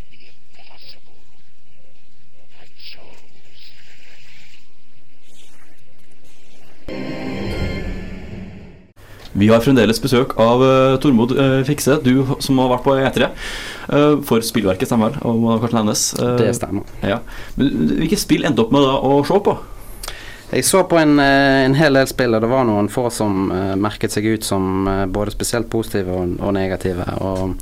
Vi 9.43 9.51
har 9.51 9.63
fremdeles 9.65 9.99
besøk 10.03 10.37
av 10.41 10.63
uh, 10.63 10.95
Tormod 11.03 11.35
uh, 11.35 11.61
Fikse, 11.67 11.99
du 12.05 12.23
som 12.45 12.61
har 12.63 12.71
vært 12.77 12.85
på 12.87 12.95
E3 12.95 13.27
uh, 13.27 14.21
for 14.27 14.45
spillverket, 14.47 14.87
stemmer 14.87 15.17
vel? 15.19 15.39
må 15.43 15.57
kanskje 15.59 15.79
nevnes. 15.81 16.05
det 16.39 16.53
stemmer. 16.59 16.87
Ja. 17.03 17.19
Hvilke 17.59 18.19
spill 18.21 18.47
endte 18.47 18.63
opp 18.63 18.75
med 18.75 18.87
da, 18.87 18.95
å 19.03 19.23
se 19.27 19.41
på? 19.43 19.57
Jeg 20.53 20.67
så 20.69 20.83
på 20.85 20.99
en, 21.01 21.17
eh, 21.19 21.65
en, 21.65 21.75
hel 21.75 21.97
del 21.97 22.09
spill, 22.11 22.35
og 22.37 22.43
det 22.45 22.49
var 22.51 22.67
noen 22.69 22.91
få 22.93 23.07
som 23.15 23.47
uh, 23.49 23.73
merket 23.81 24.13
seg 24.13 24.27
ut 24.35 24.45
som 24.45 24.85
uh, 24.85 25.07
både 25.09 25.33
spesielt 25.33 25.71
positive 25.73 26.13
og, 26.13 26.35
og, 26.43 26.53
negative. 26.53 27.07
Og 27.25 27.55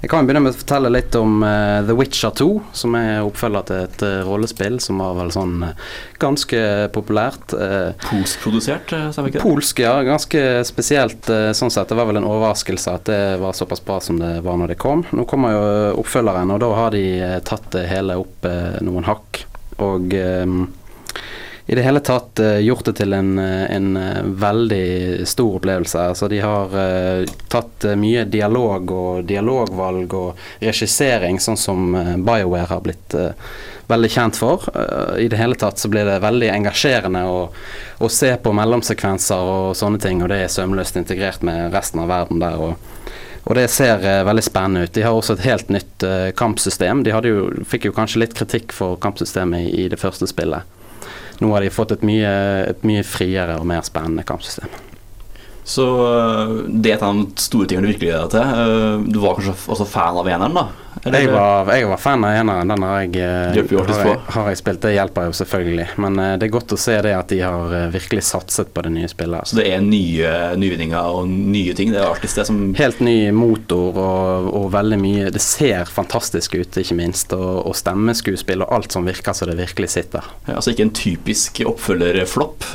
jeg 0.00 0.08
kan 0.08 0.24
begynne 0.24 0.46
med 0.46 0.54
å 0.54 0.60
fortelle 0.62 0.92
litt 0.94 1.18
om 1.20 1.44
uh, 1.44 1.82
The 1.84 1.96
Witcher 1.98 2.32
2, 2.40 2.48
som 2.80 2.96
er 2.96 3.26
oppfølger 3.26 3.68
til 3.68 3.82
et 3.84 4.06
rollespill 4.24 4.80
som 4.80 5.04
var 5.04 5.18
vel 5.18 5.34
sånn 5.36 5.66
ganske 6.20 6.62
populært. 6.96 7.52
Polskprodusert, 8.06 8.96
vi 8.96 9.28
ikke 9.28 9.36
det? 9.36 9.44
Polsk, 9.44 9.84
ja. 9.84 9.92
Ganske 10.06 10.44
spesielt 10.68 11.28
sånn 11.56 11.72
sett. 11.72 11.92
Det 11.92 12.00
var 12.00 12.08
vel 12.08 12.22
en 12.22 12.28
overraskelse 12.28 12.96
at 12.96 13.08
det 13.08 13.22
var 13.40 13.56
såpass 13.56 13.84
bra 13.84 14.00
som 14.04 14.20
det 14.20 14.38
var 14.46 14.56
når 14.60 14.72
det 14.72 14.80
kom. 14.80 15.04
Nå 15.12 15.28
kommer 15.28 15.56
jo 15.56 15.70
oppfølgeren, 16.00 16.56
og 16.56 16.64
da 16.64 16.74
har 16.78 16.96
de 16.96 17.06
tatt 17.44 17.68
det 17.76 17.88
hele 17.92 18.16
opp 18.20 18.48
noen 18.84 19.08
hakk. 19.08 19.44
Og 19.80 20.12
um, 20.12 20.62
i 21.70 21.76
det 21.78 21.84
hele 21.86 22.00
tatt 22.02 22.40
uh, 22.42 22.58
gjort 22.58 22.88
det 22.88 22.96
til 22.98 23.14
en, 23.14 23.36
eh, 23.38 23.66
en 23.76 23.92
uh, 23.94 24.22
veldig 24.42 25.26
stor 25.28 25.60
opplevelse. 25.60 26.00
Altså, 26.12 26.26
de 26.28 26.40
har 26.42 26.72
tatt 27.52 27.86
mye 27.94 28.24
dialog 28.26 28.90
og 28.90 29.28
dialogvalg 29.28 30.14
og 30.18 30.40
regissering, 30.58 31.38
sånn 31.38 31.58
som 31.60 31.94
BioWare 32.26 32.66
har 32.72 32.82
blitt 32.82 33.14
veldig 33.90 34.10
kjent 34.10 34.38
for. 34.38 34.66
I 35.18 35.28
det 35.30 35.38
hele 35.38 35.58
tatt 35.58 35.78
så 35.78 35.90
blir 35.90 36.06
det 36.06 36.20
veldig 36.22 36.50
engasjerende 36.54 37.22
å, 37.26 37.38
å, 37.98 38.10
se 38.10 38.32
på 38.42 38.52
mellomsekvenser 38.54 39.50
og 39.54 39.78
sånne 39.78 40.02
ting, 40.02 40.22
og 40.22 40.30
det 40.30 40.44
er 40.44 40.52
sømløst 40.52 40.98
integrert 40.98 41.46
med 41.46 41.74
resten 41.74 42.02
av 42.02 42.10
verden 42.10 42.42
der. 42.42 42.58
og 42.58 42.90
og 43.48 43.56
det 43.56 43.70
ser 43.72 44.04
eh, 44.04 44.24
veldig 44.26 44.44
spennende 44.44 44.84
ut. 44.84 44.92
De 44.94 45.02
har 45.02 45.16
også 45.16 45.38
et 45.38 45.46
helt 45.48 45.72
nytt 45.72 46.04
eh, 46.06 46.28
kampsystem. 46.36 47.04
De 47.06 47.14
jo, 47.26 47.46
fikk 47.68 47.88
jo 47.88 47.96
kanskje 47.96 48.24
litt 48.24 48.36
kritikk 48.36 48.74
for 48.76 49.00
kampsystemet 49.00 49.64
i, 49.64 49.86
i 49.86 49.88
det 49.92 49.98
første 50.00 50.28
spillet. 50.30 50.68
Nå 51.40 51.52
har 51.54 51.64
de 51.64 51.72
fått 51.72 51.94
et 51.96 52.02
mye, 52.04 52.30
et 52.68 52.86
mye 52.86 53.04
friere 53.06 53.56
og 53.60 53.68
mer 53.68 53.84
spennende 53.86 54.26
kampsystem. 54.28 54.68
Så 55.70 55.86
øh, 55.86 56.54
det 56.68 56.92
er 56.92 56.98
et 56.98 57.06
av 57.06 57.14
de 57.20 57.44
store 57.46 57.70
tingene 57.70 57.86
du 57.86 57.92
virkelig 57.92 58.10
gleder 58.10 58.26
deg 58.26 58.36
til. 58.36 58.62
Øh, 58.66 59.08
Du 59.14 59.20
var 59.22 59.38
kanskje 59.38 59.56
også 59.76 59.86
fan 59.86 60.18
av 60.20 60.30
eneren, 60.34 60.56
da? 60.58 60.68
Jeg 61.00 61.30
var, 61.32 61.68
jeg 61.72 61.86
var 61.88 62.00
fan 62.02 62.24
av 62.26 62.34
eneren. 62.36 62.68
Den 62.68 62.82
har 62.84 62.98
jeg, 63.06 63.14
eh, 63.22 63.54
har, 63.56 64.00
jeg, 64.04 64.16
har 64.34 64.48
jeg 64.50 64.58
spilt. 64.60 64.80
Det 64.82 64.90
hjelper 64.92 65.28
jo 65.30 65.36
selvfølgelig. 65.38 65.86
Men 66.02 66.18
eh, 66.20 66.32
det 66.36 66.48
er 66.48 66.52
godt 66.52 66.74
å 66.74 66.78
se 66.80 66.96
det 67.06 67.14
at 67.16 67.30
de 67.32 67.38
har 67.40 67.72
eh, 67.76 67.86
virkelig 67.94 68.24
satset 68.26 68.72
på 68.74 68.82
det 68.84 68.90
nye 68.92 69.08
spillet. 69.08 69.48
Så 69.48 69.56
det 69.60 69.68
er 69.70 69.80
nye 69.84 70.32
nyvinninger 70.60 71.14
og 71.16 71.30
nye 71.30 71.72
ting. 71.78 71.94
Det 71.94 72.02
er 72.02 72.10
artig 72.10 72.28
det 72.34 72.44
som 72.48 72.58
Helt 72.76 73.00
ny 73.06 73.30
motor 73.32 73.96
og, 74.02 74.50
og 74.60 74.66
veldig 74.74 74.98
mye 75.00 75.30
Det 75.32 75.40
ser 75.42 75.88
fantastisk 75.88 76.58
ut, 76.58 76.80
ikke 76.82 76.98
minst. 76.98 77.32
Og, 77.38 77.62
og 77.70 77.78
stemmeskuespill 77.78 78.66
og 78.66 78.74
alt 78.76 78.92
som 78.92 79.08
virker 79.08 79.36
så 79.36 79.48
det 79.48 79.56
virkelig 79.62 79.92
sitter. 79.94 80.26
ja, 80.50 80.58
Altså 80.58 80.74
ikke 80.74 80.88
en 80.90 80.94
typisk 81.00 81.62
oppfølgerflopp. 81.70 82.66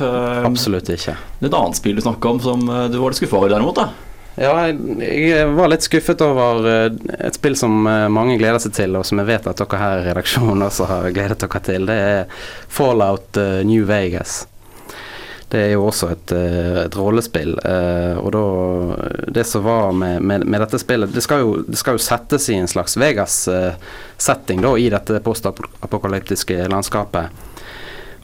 Absolutt 0.46 0.90
ikke. 0.96 1.14
Det 1.38 1.46
er 1.46 1.52
et 1.52 1.58
annet 1.60 1.78
spill 1.78 2.00
du 2.00 2.02
snakker 2.02 2.32
om 2.34 2.42
som 2.42 2.66
du 2.92 2.98
var 3.00 3.12
litt 3.12 3.20
skuffa 3.20 3.40
over, 3.40 3.52
derimot. 3.52 3.78
da 3.78 3.88
Ja, 4.36 4.52
jeg, 4.68 5.46
var 5.56 5.70
litt 5.72 5.86
skuffet 5.86 6.20
over 6.24 6.66
eh, 6.68 6.90
et 7.24 7.38
spill 7.38 7.56
som 7.56 7.86
eh, 7.88 8.08
mange 8.12 8.36
gleder 8.40 8.60
seg 8.62 8.74
til, 8.76 8.98
og 8.98 9.06
som 9.08 9.22
jeg 9.22 9.30
vet 9.30 9.48
at 9.48 9.62
dere 9.62 9.80
her 9.80 10.02
i 10.02 10.10
redaksjonen 10.10 10.66
også 10.68 10.90
har 10.90 11.08
gledet 11.16 11.40
dere 11.44 11.62
til. 11.70 11.88
Det 11.88 11.96
er 12.10 12.44
Fallout 12.68 13.40
eh, 13.40 13.62
New 13.68 13.88
Vegas. 13.88 14.42
Det 15.48 15.60
er 15.62 15.72
jo 15.76 15.84
også 15.86 16.08
et, 16.10 16.32
eh, 16.34 16.78
et 16.82 16.96
rollespill. 16.98 17.54
eh, 17.64 18.18
og 18.18 18.32
da 18.34 18.44
Det 19.30 19.46
som 19.46 19.62
var 19.64 19.92
med, 19.92 20.22
med, 20.22 20.44
med 20.44 20.60
dette 20.60 20.78
spillet 20.78 21.14
Det 21.14 21.22
skal 21.22 21.40
jo, 21.40 21.62
det 21.62 21.78
skal 21.78 21.94
jo 21.94 22.02
settes 22.02 22.48
i 22.50 22.56
en 22.58 22.68
slags 22.68 22.96
Vegas-setting 22.96 24.60
da 24.60 24.74
i 24.76 24.90
dette 24.90 25.20
postapokalyptiske 25.22 26.66
landskapet. 26.68 27.30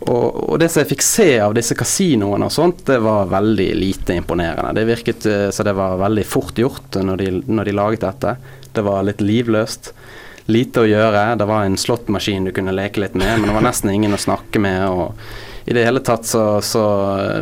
Og, 0.02 0.50
og 0.50 0.58
det 0.60 0.68
som 0.72 0.82
jeg 0.82 0.90
fikk 0.94 1.04
se 1.06 1.28
av 1.42 1.54
disse 1.54 1.76
kasinoene 1.78 2.48
og 2.48 2.54
sånt, 2.54 2.84
det 2.88 2.98
var 3.04 3.30
veldig 3.30 3.68
lite 3.78 4.16
imponerende. 4.18 4.74
Det 4.76 4.88
virket 4.88 5.28
eh, 5.30 5.48
så 5.54 5.66
det 5.66 5.76
var 5.78 6.00
veldig 6.00 6.24
fort 6.26 6.58
gjort 6.58 6.98
når 6.98 7.22
de, 7.22 7.30
når 7.46 7.70
de 7.70 7.76
laget 7.76 8.04
dette. 8.06 8.36
Det 8.72 8.84
var 8.86 9.06
litt 9.06 9.22
livløst. 9.22 9.92
Lite 10.50 10.82
å 10.82 10.88
gjøre. 10.88 11.24
Det 11.38 11.46
var 11.46 11.64
en 11.64 11.78
slåttmaskin 11.78 12.48
du 12.48 12.52
kunne 12.56 12.74
leke 12.74 13.04
litt 13.04 13.14
med, 13.14 13.30
men 13.38 13.48
det 13.48 13.56
var 13.56 13.66
nesten 13.68 13.92
ingen 13.94 14.16
å 14.16 14.20
snakke 14.20 14.62
med. 14.62 14.86
og 14.90 15.18
i 15.64 15.74
det 15.76 15.84
hele 15.86 16.00
tatt 16.02 16.26
så, 16.26 16.58
så 16.58 16.82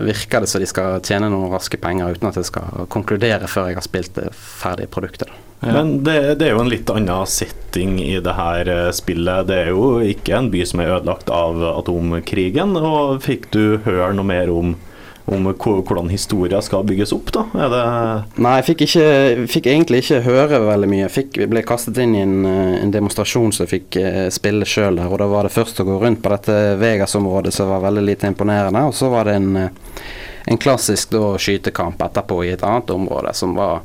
virker 0.04 0.44
det 0.44 0.50
som 0.52 0.60
de 0.60 0.68
skal 0.68 1.00
tjene 1.00 1.30
noen 1.32 1.54
raske 1.54 1.80
penger 1.80 2.12
uten 2.12 2.28
at 2.28 2.36
jeg 2.36 2.50
skal 2.50 2.84
konkludere 2.92 3.48
før 3.48 3.70
jeg 3.70 3.80
har 3.80 3.86
spilt 3.86 4.18
det 4.20 4.28
ferdige 4.36 4.92
produktet. 4.92 5.32
da. 5.32 5.50
Ja. 5.60 5.72
Men 5.72 6.04
det, 6.04 6.34
det 6.40 6.46
er 6.48 6.54
jo 6.54 6.62
en 6.62 6.70
litt 6.72 6.88
annen 6.88 7.26
setting 7.28 7.98
i 8.00 8.14
det 8.24 8.32
her 8.32 8.68
eh, 8.68 8.86
spillet. 8.96 9.48
Det 9.50 9.58
er 9.66 9.74
jo 9.74 9.98
ikke 10.00 10.38
en 10.38 10.52
by 10.52 10.62
som 10.64 10.80
er 10.80 10.94
ødelagt 10.96 11.32
av 11.32 11.60
atomkrigen. 11.74 12.72
Og 12.80 13.20
fikk 13.24 13.50
du 13.52 13.64
høre 13.84 14.14
noe 14.16 14.24
mer 14.24 14.48
om, 14.54 14.72
om 15.28 15.50
hvordan 15.50 16.08
historien 16.08 16.64
skal 16.64 16.86
bygges 16.88 17.12
opp, 17.12 17.28
da? 17.36 17.44
Er 17.60 17.74
det 17.74 17.82
Nei, 18.40 18.54
jeg 18.62 18.68
fikk, 18.70 18.86
ikke, 18.86 19.10
fikk 19.52 19.68
egentlig 19.74 20.00
ikke 20.06 20.22
høre 20.24 20.62
veldig 20.64 20.88
mye. 20.94 21.02
Jeg 21.04 21.14
fikk, 21.18 21.42
ble 21.52 21.64
kastet 21.68 22.00
inn 22.00 22.16
i 22.16 22.24
en, 22.24 22.38
eh, 22.48 22.78
en 22.80 22.96
demonstrasjon 22.96 23.52
som 23.52 23.66
jeg 23.66 23.74
fikk 23.74 24.00
eh, 24.00 24.22
spille 24.32 24.64
sjøl 24.64 24.96
der. 24.96 25.12
Og 25.12 25.20
da 25.20 25.28
var 25.28 25.44
det 25.44 25.52
først 25.58 25.84
å 25.84 25.88
gå 25.90 25.98
rundt 26.00 26.24
på 26.24 26.32
dette 26.32 26.56
Vegas-området 26.80 27.52
som 27.58 27.68
var 27.74 27.84
veldig 27.84 28.06
lite 28.08 28.32
imponerende. 28.32 28.86
Og 28.88 28.96
så 28.96 29.12
var 29.12 29.28
det 29.28 29.36
en, 29.36 29.52
en 29.60 30.62
klassisk 30.64 31.12
da, 31.12 31.34
skytekamp 31.36 32.00
etterpå 32.08 32.40
i 32.48 32.54
et 32.56 32.64
annet 32.64 32.96
område 32.96 33.36
som 33.36 33.52
var 33.60 33.84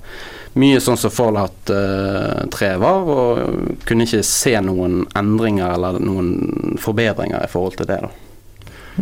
mye 0.56 0.80
sånn 0.84 0.98
som 1.00 1.12
Fallout 1.12 1.72
eh, 1.74 2.46
3 2.54 2.70
var, 2.80 3.10
og 3.12 3.82
kunne 3.88 4.06
ikke 4.08 4.22
se 4.24 4.54
noen 4.64 5.02
endringer 5.20 5.74
eller 5.76 6.00
noen 6.00 6.78
forbedringer 6.82 7.44
i 7.44 7.52
forhold 7.52 7.76
til 7.82 7.90
det. 7.90 8.00
da. 8.06 8.12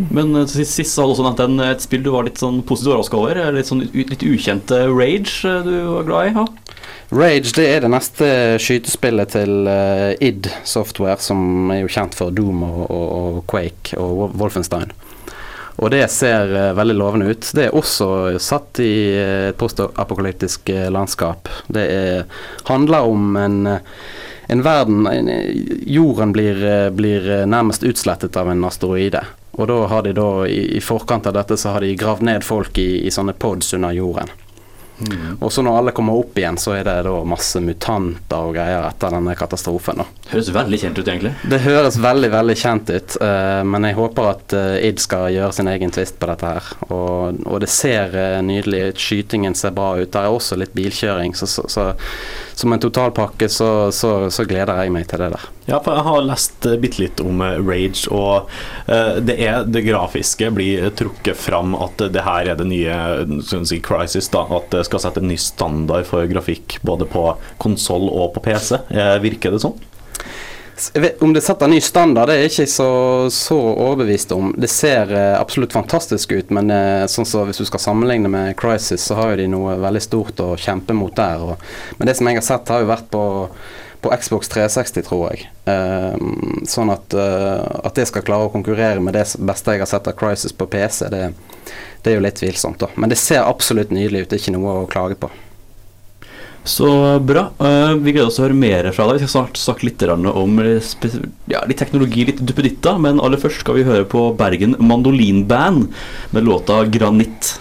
Men 0.09 0.31
øh, 0.35 0.47
til 0.49 0.65
sist, 0.65 0.97
hadde 0.97 1.13
du 1.13 1.13
også 1.13 1.29
at 1.29 1.43
en, 1.45 1.59
et 1.67 1.83
spill 1.85 2.01
du 2.05 2.09
var 2.15 2.25
litt 2.25 2.41
sånn 2.41 2.63
positivt 2.65 2.95
overraska 2.95 3.19
over. 3.19 3.41
Litt 3.53 3.69
sånn 3.69 3.83
litt 3.93 4.25
ukjente 4.25 4.79
Rage 4.89 5.43
øh, 5.45 5.61
du 5.67 5.73
var 5.99 6.07
glad 6.09 6.31
i? 6.31 6.33
Ja? 6.39 6.45
Rage 7.13 7.53
det 7.53 7.67
er 7.69 7.83
det 7.85 7.91
neste 7.93 8.27
skytespillet 8.63 9.35
til 9.35 9.67
uh, 9.69 10.15
id 10.23 10.47
Software, 10.65 11.19
som 11.21 11.69
er 11.69 11.83
jo 11.83 11.91
kjent 11.93 12.15
for 12.17 12.33
Doom 12.33 12.63
og, 12.65 12.79
og, 12.89 13.05
og 13.13 13.37
Quake 13.51 13.93
og 14.01 14.15
Wo- 14.17 14.31
Wolfenstein. 14.41 14.89
Og 15.75 15.89
det 15.91 16.05
ser 16.13 16.53
eh, 16.55 16.73
veldig 16.77 16.95
lovende 16.97 17.31
ut. 17.31 17.49
Det 17.55 17.67
er 17.67 17.77
også 17.77 18.07
satt 18.41 18.81
i 18.83 18.93
eh, 19.17 19.49
et 19.49 19.57
postapokalyptisk 19.57 20.69
eh, 20.69 20.89
landskap. 20.93 21.49
Det 21.67 21.85
er, 21.89 22.27
handler 22.69 23.09
om 23.09 23.37
en, 23.39 23.57
en 24.53 24.65
verden 24.65 25.07
en, 25.09 25.31
Jorden 25.89 26.33
blir, 26.35 26.61
blir 26.93 27.45
nærmest 27.49 27.83
utslettet 27.83 28.37
av 28.37 28.51
en 28.51 28.63
asteroide. 28.69 29.23
Og 29.53 29.67
da 29.69 29.81
har 29.89 30.05
de 30.05 30.15
da, 30.17 30.29
i, 30.49 30.77
i 30.77 30.81
forkant 30.81 31.27
av 31.29 31.35
dette, 31.37 31.57
så 31.57 31.75
har 31.75 31.85
de 31.85 31.93
gravd 31.97 32.25
ned 32.25 32.45
folk 32.45 32.77
i, 32.81 33.05
i 33.05 33.13
sånne 33.13 33.35
pods 33.37 33.73
under 33.77 33.93
jorden. 33.93 34.29
Og 35.39 35.51
så 35.51 35.63
når 35.65 35.77
alle 35.79 35.93
kommer 35.95 36.17
opp 36.19 36.37
igjen, 36.37 36.57
så 36.61 36.75
er 36.77 36.85
det 36.87 36.95
da 37.07 37.15
masse 37.27 37.59
mutanter 37.63 38.49
og 38.49 38.53
greier 38.55 38.85
etter 38.87 39.13
denne 39.15 39.33
katastrofen. 39.37 40.03
da. 40.03 40.05
Høres 40.31 40.51
veldig 40.53 40.79
kjent 40.79 40.99
ut, 40.99 41.07
egentlig. 41.07 41.33
Det 41.49 41.59
høres 41.65 41.97
veldig 42.01 42.31
veldig 42.33 42.57
kjent 42.59 42.93
ut, 42.93 43.17
Uh, 43.23 43.61
men 43.67 43.85
jeg 43.87 43.95
håper 43.97 44.27
at 44.27 44.53
uh, 44.57 44.75
id 44.83 44.99
skal 45.01 45.29
gjøre 45.33 45.55
sin 45.55 45.69
egen 45.71 45.91
twist 45.93 46.17
på 46.19 46.27
dette 46.29 46.49
her. 46.49 46.69
Og, 46.89 47.39
og 47.45 47.61
det 47.63 47.69
ser 47.71 48.13
uh, 48.15 48.39
nydelig 48.45 48.81
ut, 48.89 49.01
skytingen 49.01 49.55
ser 49.57 49.75
bra 49.75 49.93
ut. 49.99 50.09
Det 50.11 50.21
er 50.21 50.33
også 50.33 50.57
litt 50.59 50.73
bilkjøring, 50.77 51.35
så, 51.37 51.47
så, 51.47 51.65
så 51.71 51.87
som 52.53 52.73
en 52.73 52.81
totalpakke 52.81 53.49
så, 53.49 53.91
så, 53.91 54.29
så 54.33 54.45
gleder 54.47 54.83
jeg 54.83 54.93
meg 54.93 55.07
til 55.09 55.23
det 55.23 55.33
der. 55.35 55.47
Ja, 55.65 55.79
for 55.79 55.95
jeg 55.95 56.03
har 56.07 56.25
lest 56.27 56.65
eh, 56.67 56.77
bitte 56.81 56.99
litt 57.03 57.21
om 57.23 57.41
eh, 57.43 57.59
Rage, 57.63 58.03
og 58.11 58.49
eh, 58.91 59.19
det 59.23 59.37
er 59.45 59.63
det 59.67 59.85
grafiske 59.87 60.49
blir 60.55 60.89
trukket 60.99 61.39
fram 61.39 61.77
at 61.79 62.03
det 62.13 62.25
her 62.25 62.51
er 62.51 62.59
det 62.59 62.67
nye 62.67 62.97
si, 63.41 63.79
Crisis, 63.83 64.27
da. 64.33 64.43
At 64.53 64.69
det 64.75 64.83
skal 64.89 65.05
sette 65.05 65.23
en 65.23 65.31
ny 65.31 65.39
standard 65.39 66.07
for 66.09 66.27
grafikk 66.29 66.79
både 66.83 67.07
på 67.09 67.29
konsoll 67.63 68.09
og 68.11 68.33
på 68.35 68.43
PC. 68.49 68.75
Virker 69.23 69.55
det 69.55 69.63
sånn? 69.63 69.79
Om 71.19 71.33
det 71.33 71.41
setter 71.41 71.67
ny 71.67 71.81
standard, 71.81 72.27
det 72.27 72.35
er 72.35 72.41
jeg 72.43 72.51
ikke 72.51 72.71
så, 72.71 72.87
så 73.33 73.57
overbevist 73.57 74.31
om. 74.33 74.51
Det 74.57 74.69
ser 74.71 75.11
eh, 75.13 75.35
absolutt 75.37 75.75
fantastisk 75.75 76.33
ut, 76.33 76.49
men 76.55 76.71
eh, 76.73 77.05
sånn 77.11 77.27
så 77.29 77.43
hvis 77.45 77.61
du 77.61 77.67
skal 77.69 77.83
sammenligne 77.83 78.31
med 78.31 78.55
Crisis, 78.59 79.05
så 79.05 79.19
har 79.19 79.33
jo 79.33 79.43
de 79.43 79.47
noe 79.53 79.77
veldig 79.83 80.01
stort 80.03 80.41
å 80.41 80.53
kjempe 80.57 80.95
mot 80.97 81.13
der. 81.15 81.45
Og, 81.45 81.69
men 81.99 82.09
det 82.09 82.17
som 82.17 82.29
jeg 82.29 82.41
har 82.41 82.47
sett, 82.47 82.73
har 82.73 82.81
jo 82.81 82.89
vært 82.89 83.07
på, 83.13 83.23
på 84.01 84.15
Xbox 84.17 84.49
360, 84.55 85.05
tror 85.05 85.23
jeg. 85.29 85.45
Eh, 85.69 86.17
sånn 86.73 86.93
at, 86.95 87.13
eh, 87.21 87.63
at 87.85 88.01
det 88.01 88.09
skal 88.09 88.25
klare 88.25 88.49
å 88.49 88.53
konkurrere 88.53 89.03
med 89.03 89.17
det 89.19 89.27
beste 89.45 89.77
jeg 89.77 89.85
har 89.85 89.93
sett 89.93 90.09
av 90.09 90.17
Crisis 90.17 90.57
på 90.57 90.69
PC, 90.73 91.05
det, 91.13 91.27
det 92.01 92.11
er 92.11 92.17
jo 92.17 92.25
litt 92.25 92.41
tvilsomt, 92.41 92.81
da. 92.81 92.89
Men 92.97 93.13
det 93.13 93.21
ser 93.21 93.45
absolutt 93.45 93.93
nydelig 93.93 94.25
ut, 94.25 94.31
det 94.33 94.39
er 94.39 94.45
ikke 94.47 94.57
noe 94.57 94.79
å 94.81 94.89
klage 94.89 95.21
på. 95.21 95.29
Så 96.63 97.19
bra. 97.19 97.49
Eh, 97.59 97.93
vi 97.99 98.13
gleder 98.13 98.29
oss 98.29 98.37
til 98.37 98.45
å 98.45 98.47
høre 98.47 98.59
mer 98.59 98.87
fra 98.95 99.07
deg. 99.09 99.19
Vi 99.19 99.25
skal 99.25 99.33
snart 99.33 99.59
snakke 99.59 99.89
litt 99.89 100.05
om 100.07 100.61
ja, 101.51 101.63
litt 101.67 101.81
teknologi, 101.81 102.23
litt 102.29 102.39
duppeditta. 102.39 102.95
Men 103.03 103.19
aller 103.19 103.41
først 103.41 103.65
skal 103.65 103.79
vi 103.79 103.87
høre 103.87 104.07
på 104.07 104.29
Bergen 104.39 104.77
Mandolinband 104.79 105.91
med 106.31 106.47
låta 106.47 106.85
'Granitt'. 106.87 107.57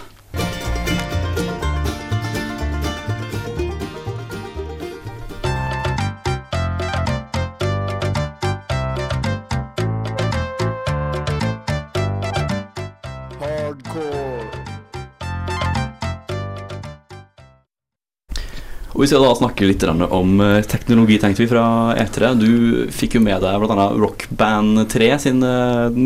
Og 19.03 19.05
Vi 19.05 19.09
skal 19.11 19.25
da 19.25 19.31
snakke 19.35 19.65
litt 19.67 19.83
om 19.83 20.37
eh, 20.39 20.61
teknologi, 20.63 21.17
tenkte 21.19 21.41
vi, 21.43 21.49
fra 21.51 21.63
E3. 21.99 22.27
Du 22.39 22.51
fikk 22.87 23.17
jo 23.17 23.21
med 23.25 23.41
deg 23.43 23.57
bl.a. 23.59 23.87
Rock 23.99 24.29
Band 24.31 24.85
3 24.87 25.09
sin 25.19 25.43
eh, 25.43 25.97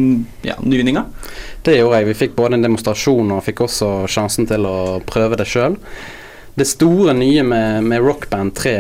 ja, 0.47 0.55
nyvinninger. 0.63 1.03
Det 1.61 1.75
gjorde 1.77 1.99
jeg. 1.99 2.07
Vi 2.07 2.15
fikk 2.23 2.33
både 2.39 2.57
en 2.57 2.65
demonstrasjon 2.65 3.35
og 3.35 3.43
fikk 3.45 3.61
også 3.67 3.89
sjansen 4.09 4.49
til 4.49 4.65
å 4.65 4.79
prøve 5.05 5.37
det 5.37 5.45
sjøl. 5.45 5.77
Det 6.57 6.65
store 6.65 7.13
nye 7.13 7.43
med, 7.45 7.85
med 7.85 8.01
Rock 8.01 8.31
Band 8.31 8.55
3, 8.57 8.73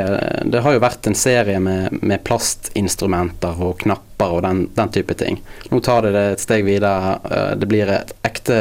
det 0.49 0.65
har 0.65 0.73
jo 0.73 0.81
vært 0.81 1.11
en 1.11 1.19
serie 1.21 1.61
med, 1.61 2.01
med 2.01 2.25
plastinstrumenter 2.25 3.61
og 3.69 3.77
knapper 3.85 4.33
og 4.39 4.41
den, 4.47 4.65
den 4.81 4.95
type 4.97 5.13
ting. 5.21 5.37
Nå 5.69 5.83
tar 5.85 6.09
de 6.09 6.15
det 6.17 6.25
et 6.31 6.47
steg 6.47 6.65
videre. 6.65 7.19
Eh, 7.21 7.53
Det 7.61 7.69
blir 7.69 7.93
et 7.99 8.17
ekte 8.25 8.59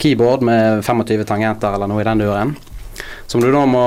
keyboard 0.00 0.40
med 0.40 0.80
25 0.88 1.28
tangenter 1.28 1.76
eller 1.76 1.92
noe 1.92 2.00
i 2.00 2.08
den 2.08 2.24
duren. 2.24 2.56
Som 3.30 3.42
du 3.44 3.50
da 3.52 3.64
må 3.68 3.82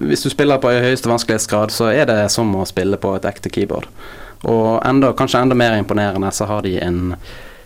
Hvis 0.00 0.24
du 0.24 0.30
spiller 0.32 0.60
på 0.62 0.72
høyeste 0.72 1.10
vanskelighetsgrad, 1.10 1.74
så 1.74 1.90
er 1.92 2.06
det 2.08 2.20
som 2.32 2.54
å 2.56 2.66
spille 2.68 2.98
på 3.00 3.14
et 3.16 3.28
ekte 3.28 3.52
keyboard. 3.52 3.88
Og 4.46 4.80
enda, 4.86 5.12
kanskje 5.16 5.42
enda 5.42 5.56
mer 5.58 5.76
imponerende, 5.78 6.30
så 6.32 6.48
har 6.50 6.62
de 6.66 6.76
en 6.82 7.16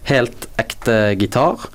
helt 0.09 0.47
ekte 0.61 1.15
gitar. 1.21 1.69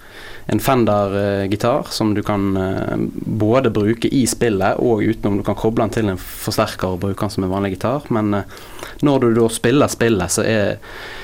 En 0.46 0.60
Fender-gitar 0.62 1.88
som 1.90 2.14
du 2.14 2.22
kan 2.24 2.58
eh, 2.58 2.96
både 3.26 3.72
bruke 3.74 4.08
i 4.14 4.26
spillet 4.30 4.78
og 4.78 5.02
utenom. 5.02 5.40
Du 5.40 5.46
kan 5.48 5.58
koble 5.58 5.86
den 5.86 5.94
til 5.96 6.12
en 6.12 6.22
forsterker 6.22 6.94
og 6.94 7.02
bruke 7.02 7.26
den 7.26 7.34
som 7.34 7.48
en 7.48 7.54
vanlig 7.54 7.76
gitar. 7.76 8.06
Men 8.14 8.34
eh, 8.34 8.58
når 9.02 9.24
du 9.24 9.30
da 9.40 9.48
spiller 9.50 9.90
spillet, 9.90 10.36
så 10.36 10.46
er, 10.46 10.78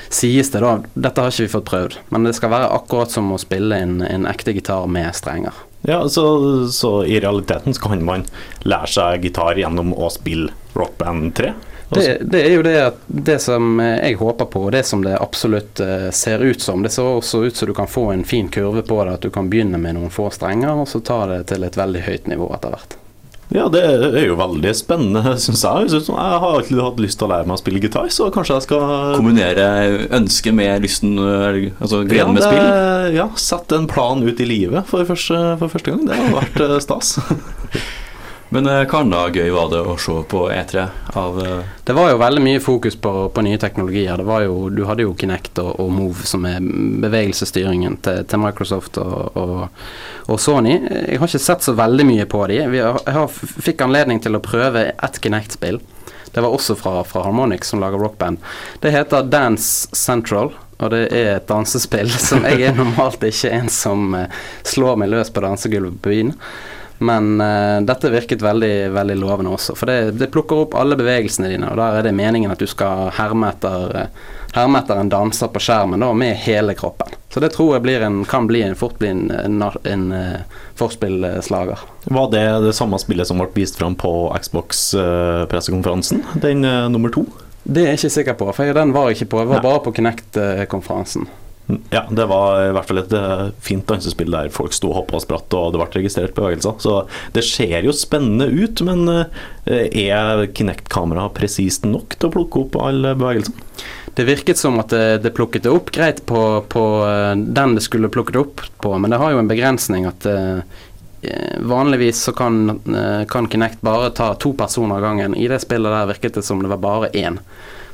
sies 0.10 0.50
det 0.54 0.64
da 0.64 0.80
Dette 0.94 1.22
har 1.22 1.34
ikke 1.34 1.46
vi 1.46 1.54
fått 1.54 1.70
prøvd, 1.70 2.00
men 2.10 2.26
det 2.26 2.34
skal 2.38 2.54
være 2.54 2.72
akkurat 2.74 3.14
som 3.14 3.30
å 3.32 3.40
spille 3.42 3.78
en, 3.78 4.00
en 4.06 4.26
ekte 4.30 4.56
gitar 4.58 4.90
med 4.90 5.14
strenger. 5.16 5.54
Ja, 5.88 6.02
så, 6.10 6.26
så 6.70 7.00
i 7.06 7.20
realiteten 7.22 7.74
så 7.74 7.88
kan 7.88 8.04
man 8.06 8.26
lære 8.66 8.90
seg 8.90 9.26
gitar 9.26 9.58
gjennom 9.58 9.96
å 9.98 10.10
spille 10.14 10.54
Rock 10.78 10.98
Band 11.02 11.34
3? 11.38 11.54
Det, 11.92 12.18
det 12.22 12.42
er 12.46 12.54
jo 12.56 12.64
det, 12.64 12.76
at 12.80 13.00
det 13.08 13.38
som 13.44 13.80
jeg 13.84 14.16
håper 14.20 14.48
på, 14.48 14.64
og 14.68 14.72
det 14.72 14.86
som 14.88 15.04
det 15.04 15.18
absolutt 15.20 15.82
eh, 15.84 16.08
ser 16.16 16.40
ut 16.40 16.64
som. 16.64 16.86
Det 16.86 16.94
ser 16.94 17.10
også 17.18 17.44
ut 17.44 17.58
som 17.58 17.68
du 17.68 17.76
kan 17.76 17.90
få 17.92 18.12
en 18.14 18.24
fin 18.28 18.48
kurve 18.52 18.86
på 18.88 19.02
det, 19.04 19.18
at 19.20 19.28
du 19.28 19.32
kan 19.34 19.50
begynne 19.52 19.82
med 19.82 19.98
noen 19.98 20.14
få 20.14 20.30
strenger, 20.32 20.72
og 20.72 20.88
så 20.88 21.04
ta 21.04 21.26
det 21.34 21.44
til 21.52 21.68
et 21.68 21.78
veldig 21.78 22.04
høyt 22.08 22.32
nivå 22.32 22.48
etter 22.56 22.76
hvert. 22.76 22.98
Ja, 23.52 23.66
det 23.68 23.82
er 23.84 24.24
jo 24.24 24.38
veldig 24.40 24.72
spennende, 24.80 25.34
syns 25.44 25.66
jeg. 25.68 25.90
Jeg 25.92 26.16
har 26.16 26.46
alltid 26.48 26.80
hatt 26.80 27.02
lyst 27.04 27.20
til 27.20 27.28
å 27.28 27.34
lære 27.34 27.50
meg 27.50 27.58
å 27.58 27.62
spille 27.62 27.82
gitar, 27.84 28.08
så 28.16 28.30
kanskje 28.32 28.56
jeg 28.56 28.68
skal 28.70 29.18
Kombinere 29.18 29.66
ønsket 30.16 30.56
med 30.56 30.86
lysten, 30.86 31.20
altså 31.20 32.06
gleden 32.08 32.38
med 32.38 32.46
spill. 32.46 33.18
Ja, 33.18 33.28
sette 33.36 33.82
en 33.82 33.90
plan 33.92 34.24
ut 34.24 34.40
i 34.40 34.48
livet 34.48 34.88
for 34.88 35.04
første, 35.10 35.42
for 35.60 35.76
første 35.76 35.92
gang. 35.92 36.08
Det 36.08 36.22
har 36.22 36.32
vært 36.40 36.64
eh, 36.70 36.78
stas. 36.88 37.18
Men 38.54 38.68
eh, 38.68 38.82
hva 38.84 39.00
annet 39.00 39.38
gøy 39.40 39.52
var 39.56 39.70
det 39.72 39.80
å 39.88 39.94
se 40.02 40.14
på 40.28 40.42
E3 40.52 40.82
av 41.16 41.38
eh, 41.40 41.68
Det 41.88 41.94
var 41.96 42.10
jo 42.12 42.18
veldig 42.20 42.42
mye 42.44 42.60
fokus 42.64 42.98
på, 43.00 43.14
på 43.32 43.44
nye 43.48 43.60
teknologier. 43.62 44.24
Jo, 44.44 44.56
du 44.68 44.82
hadde 44.90 45.06
jo 45.06 45.14
Kinect 45.16 45.62
og, 45.64 45.70
og 45.80 45.94
Move, 45.96 46.26
som 46.28 46.44
er 46.50 46.60
bevegelsesstyringen 46.60 47.96
til, 48.04 48.26
til 48.28 48.42
Microsoft 48.44 49.00
og, 49.00 49.38
og, 49.40 49.86
og 50.28 50.42
Sony. 50.44 50.74
Jeg 50.84 51.22
har 51.22 51.32
ikke 51.32 51.44
sett 51.46 51.64
så 51.64 51.76
veldig 51.80 52.08
mye 52.10 52.26
på 52.28 52.44
de. 52.52 52.60
Har, 52.76 53.00
jeg 53.06 53.16
har, 53.22 53.40
fikk 53.70 53.86
anledning 53.88 54.20
til 54.24 54.36
å 54.36 54.44
prøve 54.44 54.90
ett 54.92 55.22
Kinect-spill. 55.24 55.80
Det 56.32 56.44
var 56.44 56.52
også 56.52 56.76
fra, 56.80 57.06
fra 57.08 57.24
Harmonix, 57.24 57.72
som 57.72 57.80
lager 57.80 58.04
rockband. 58.04 58.44
Det 58.84 58.92
heter 58.92 59.32
Dance 59.32 59.96
Central. 59.96 60.52
Og 60.82 60.92
det 60.92 61.06
er 61.14 61.36
et 61.38 61.48
dansespill 61.48 62.12
som 62.28 62.44
jeg 62.48 62.68
er 62.68 62.76
normalt 62.76 63.24
ikke 63.24 63.56
en 63.56 63.72
som 63.72 64.16
eh, 64.18 64.44
slår 64.68 65.00
meg 65.00 65.12
løs 65.14 65.32
på 65.32 65.44
dansegulvet 65.48 66.04
på 66.04 66.12
byen. 66.12 66.36
Men 67.02 67.42
uh, 67.42 67.82
dette 67.82 68.10
virket 68.14 68.42
veldig, 68.42 68.92
veldig 68.94 69.16
lovende 69.18 69.56
også. 69.56 69.74
For 69.74 69.90
det, 69.90 70.20
det 70.22 70.28
plukker 70.30 70.68
opp 70.68 70.76
alle 70.78 70.94
bevegelsene 71.00 71.50
dine, 71.50 71.72
og 71.72 71.80
der 71.80 71.98
er 71.98 72.06
det 72.06 72.14
meningen 72.14 72.54
at 72.54 72.62
du 72.62 72.68
skal 72.70 73.10
herme 73.18 73.50
etter, 73.50 73.96
eh, 74.04 74.28
herme 74.54 74.84
etter 74.84 75.02
en 75.02 75.10
danser 75.10 75.50
på 75.50 75.64
skjermen 75.66 76.06
da, 76.06 76.12
med 76.14 76.38
hele 76.44 76.76
kroppen. 76.78 77.18
Så 77.34 77.42
det 77.42 77.56
tror 77.56 77.74
jeg 77.74 77.86
blir 77.88 78.06
en, 78.06 78.22
kan 78.30 78.46
bli 78.46 78.62
en, 78.68 78.78
fort 78.78 79.00
bli 79.02 79.10
en, 79.16 79.24
en, 79.34 79.58
en, 79.66 80.06
eh, 80.14 80.62
forspillslager. 80.78 81.82
Var 82.06 82.32
det 82.36 82.46
det 82.68 82.78
samme 82.78 83.02
spillet 83.02 83.32
som 83.32 83.42
ble 83.42 83.50
vist 83.58 83.82
fram 83.82 83.98
på 83.98 84.14
Xbox-pressekonferansen? 84.38 86.22
Den 86.44 86.62
nummer 86.94 87.10
to? 87.10 87.26
Det 87.64 87.82
er 87.82 87.96
jeg 87.96 88.04
ikke 88.04 88.18
sikker 88.20 88.38
på, 88.38 88.54
for 88.54 88.78
den 88.78 88.94
var 88.94 89.10
ikke 89.10 89.32
på. 89.34 89.42
Jeg 89.42 89.56
var 89.56 89.64
Nei. 89.64 89.70
bare 89.72 89.82
på 89.88 89.98
Kinect-konferansen. 89.98 91.26
Ja, 91.90 92.06
det 92.10 92.26
var 92.26 92.58
i 92.66 92.72
hvert 92.76 92.90
fall 92.90 93.00
et 93.02 93.14
eh, 93.16 93.44
fint 93.64 93.86
dansespill 93.88 94.34
der 94.34 94.52
folk 94.54 94.74
sto 94.76 94.90
og 94.92 94.98
hoppa 95.02 95.20
og 95.20 95.24
spratt, 95.24 95.54
og 95.56 95.74
det 95.74 95.80
ble 95.82 96.02
registrert 96.02 96.36
bevegelser. 96.36 96.78
Så 96.84 96.96
det 97.36 97.46
ser 97.48 97.86
jo 97.86 97.96
spennende 97.96 98.50
ut, 98.50 98.84
men 98.88 99.08
eh, 99.12 99.88
er 100.04 100.46
Kinect-kameraet 100.52 101.36
presist 101.38 101.88
nok 101.88 102.18
til 102.18 102.30
å 102.30 102.36
plukke 102.36 102.64
opp 102.66 102.80
alle 102.82 103.16
bevegelsene? 103.20 103.68
Det 104.18 104.28
virket 104.28 104.60
som 104.60 104.76
at 104.82 104.92
det, 104.92 105.22
det 105.24 105.32
plukket 105.38 105.64
det 105.64 105.72
opp 105.72 105.94
greit 105.96 106.26
på, 106.28 106.42
på 106.72 106.86
eh, 107.08 107.34
den 107.40 107.78
det 107.78 107.86
skulle 107.88 108.12
plukket 108.12 108.42
opp 108.42 108.66
på, 108.84 108.96
men 108.98 109.14
det 109.14 109.22
har 109.22 109.36
jo 109.36 109.44
en 109.44 109.52
begrensning 109.52 110.10
at 110.10 110.28
Vanligvis 111.62 112.18
så 112.26 112.32
kan, 112.34 112.80
kan 113.30 113.46
Kinect 113.46 113.84
bare 113.86 114.08
ta 114.18 114.32
to 114.42 114.56
personer 114.58 114.96
av 114.98 115.04
gangen. 115.06 115.36
I 115.38 115.46
det 115.52 115.60
spillet 115.62 115.94
der 115.94 116.08
virket 116.10 116.40
det 116.40 116.42
som 116.42 116.64
det 116.64 116.72
var 116.72 116.82
bare 116.82 117.12
én. 117.14 117.38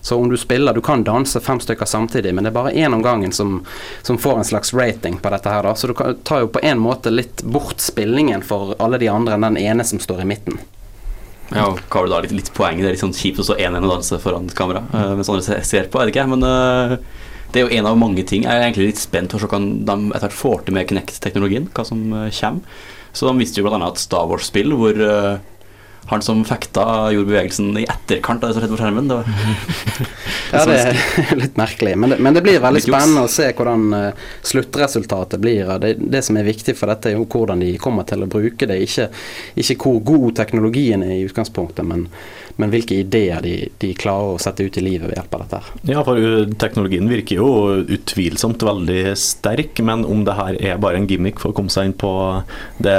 Så 0.08 0.16
om 0.16 0.30
du 0.32 0.38
spiller 0.40 0.74
Du 0.74 0.82
kan 0.82 1.04
danse 1.04 1.40
fem 1.44 1.60
stykker 1.60 1.86
samtidig, 1.86 2.32
men 2.36 2.46
det 2.46 2.54
er 2.54 2.56
bare 2.56 2.72
én 2.72 2.94
om 2.96 3.02
gangen 3.04 3.32
som, 3.36 3.66
som 4.02 4.18
får 4.18 4.38
en 4.38 4.46
slags 4.48 4.74
rating 4.74 5.18
på 5.20 5.32
dette 5.34 5.52
her, 5.52 5.68
da. 5.68 5.74
Så 5.76 5.90
du 5.92 5.94
kan, 6.00 6.16
tar 6.24 6.46
jo 6.46 6.48
på 6.56 6.62
en 6.64 6.80
måte 6.80 7.12
litt 7.12 7.44
bort 7.44 7.84
spillingen 7.84 8.46
for 8.46 8.72
alle 8.80 9.02
de 9.02 9.10
andre 9.12 9.36
enn 9.36 9.44
den 9.50 9.60
ene 9.60 9.84
som 9.84 10.00
står 10.00 10.24
i 10.24 10.30
midten. 10.30 10.62
Ja, 11.50 11.66
og 11.68 11.82
hva 11.92 12.06
var 12.06 12.08
det 12.08 12.14
da 12.14 12.22
litt, 12.24 12.38
litt 12.40 12.54
poeng? 12.56 12.80
Det 12.80 12.88
er 12.88 12.96
litt 12.96 13.04
sånn 13.04 13.16
kjipt 13.20 13.44
å 13.44 13.50
stå 13.50 13.60
én 13.60 13.76
og 13.76 13.90
danse 13.92 14.20
foran 14.24 14.48
kamera 14.56 14.86
uh, 14.94 15.12
mens 15.20 15.28
andre 15.32 15.60
ser 15.68 15.92
på, 15.92 16.00
er 16.00 16.08
det 16.08 16.16
ikke? 16.16 16.28
Men 16.32 16.48
uh, 16.48 16.96
det 17.52 17.60
er 17.60 17.68
jo 17.68 17.76
en 17.82 17.92
av 17.92 18.00
mange 18.00 18.24
ting. 18.32 18.48
Jeg 18.48 18.52
er 18.54 18.64
egentlig 18.70 18.94
litt 18.94 19.04
spent 19.04 19.36
på 19.36 19.44
hva 19.44 19.60
de 19.60 19.98
etter 20.08 20.24
hvert 20.24 20.40
får 20.40 20.64
til 20.64 20.80
med 20.80 20.88
Kinect-teknologien, 20.88 21.68
hva 21.76 21.88
som 21.88 22.08
uh, 22.16 22.30
kommer. 22.32 22.80
Så 23.12 23.28
de 23.28 23.36
visste 23.40 23.60
jo 23.60 23.68
bl.a. 23.68 23.80
et 23.88 24.00
Star 24.00 24.28
Wars-spill 24.30 24.76
hvor 24.78 25.00
eh, 25.02 25.40
han 26.08 26.24
som 26.24 26.44
fekta, 26.48 27.12
gjorde 27.12 27.32
bevegelsen 27.32 27.74
i 27.80 27.88
etterkant 27.90 28.44
av 28.44 28.50
det 28.50 28.56
som 28.56 28.64
skjedde 28.64 28.76
på 28.76 28.82
skjermen. 28.82 29.10
Det 29.10 29.18
var, 29.20 29.26
Ja, 30.52 30.64
det 30.66 30.78
er 30.80 31.36
litt 31.42 31.58
merkelig. 31.60 31.96
Men 32.00 32.14
det, 32.14 32.20
men 32.24 32.38
det 32.38 32.44
blir 32.46 32.62
veldig 32.64 32.84
spennende 32.86 33.26
å 33.28 33.32
se 33.32 33.50
hvordan 33.56 33.86
eh, 33.98 34.26
sluttresultatet 34.48 35.42
blir. 35.44 35.70
Det, 35.82 35.96
det 36.00 36.24
som 36.26 36.40
er 36.40 36.48
viktig 36.48 36.76
for 36.78 36.92
dette, 36.92 37.12
er 37.12 37.18
jo 37.18 37.28
hvordan 37.28 37.64
de 37.64 37.74
kommer 37.82 38.08
til 38.08 38.24
å 38.24 38.30
bruke 38.32 38.70
det. 38.70 38.80
Ikke, 38.86 39.10
ikke 39.60 39.78
hvor 39.84 40.02
god 40.08 40.38
teknologien 40.42 41.06
er 41.06 41.18
i 41.18 41.26
utgangspunktet, 41.28 41.86
men, 41.88 42.08
men 42.58 42.74
hvilke 42.74 43.00
ideer 43.02 43.44
de, 43.44 43.56
de 43.82 43.92
klarer 43.98 44.36
å 44.36 44.42
sette 44.42 44.66
ut 44.66 44.80
i 44.80 44.86
livet 44.86 45.12
ved 45.12 45.18
hjelp 45.20 45.38
av 45.38 45.44
dette. 45.46 45.62
her. 45.62 45.84
Ja, 45.94 46.04
for 46.08 46.22
uh, 46.22 46.44
teknologien 46.60 47.10
virker 47.12 47.42
jo 47.42 47.50
utvilsomt 47.98 48.64
veldig 48.68 49.02
sterk, 49.20 49.82
men 49.86 50.06
om 50.08 50.24
det 50.28 50.38
her 50.38 50.62
er 50.74 50.82
bare 50.82 51.02
en 51.02 51.10
gimmick 51.10 51.42
for 51.44 51.54
å 51.54 51.58
komme 51.58 51.74
seg 51.74 51.92
inn 51.92 51.98
på 51.98 52.14
det 52.84 52.98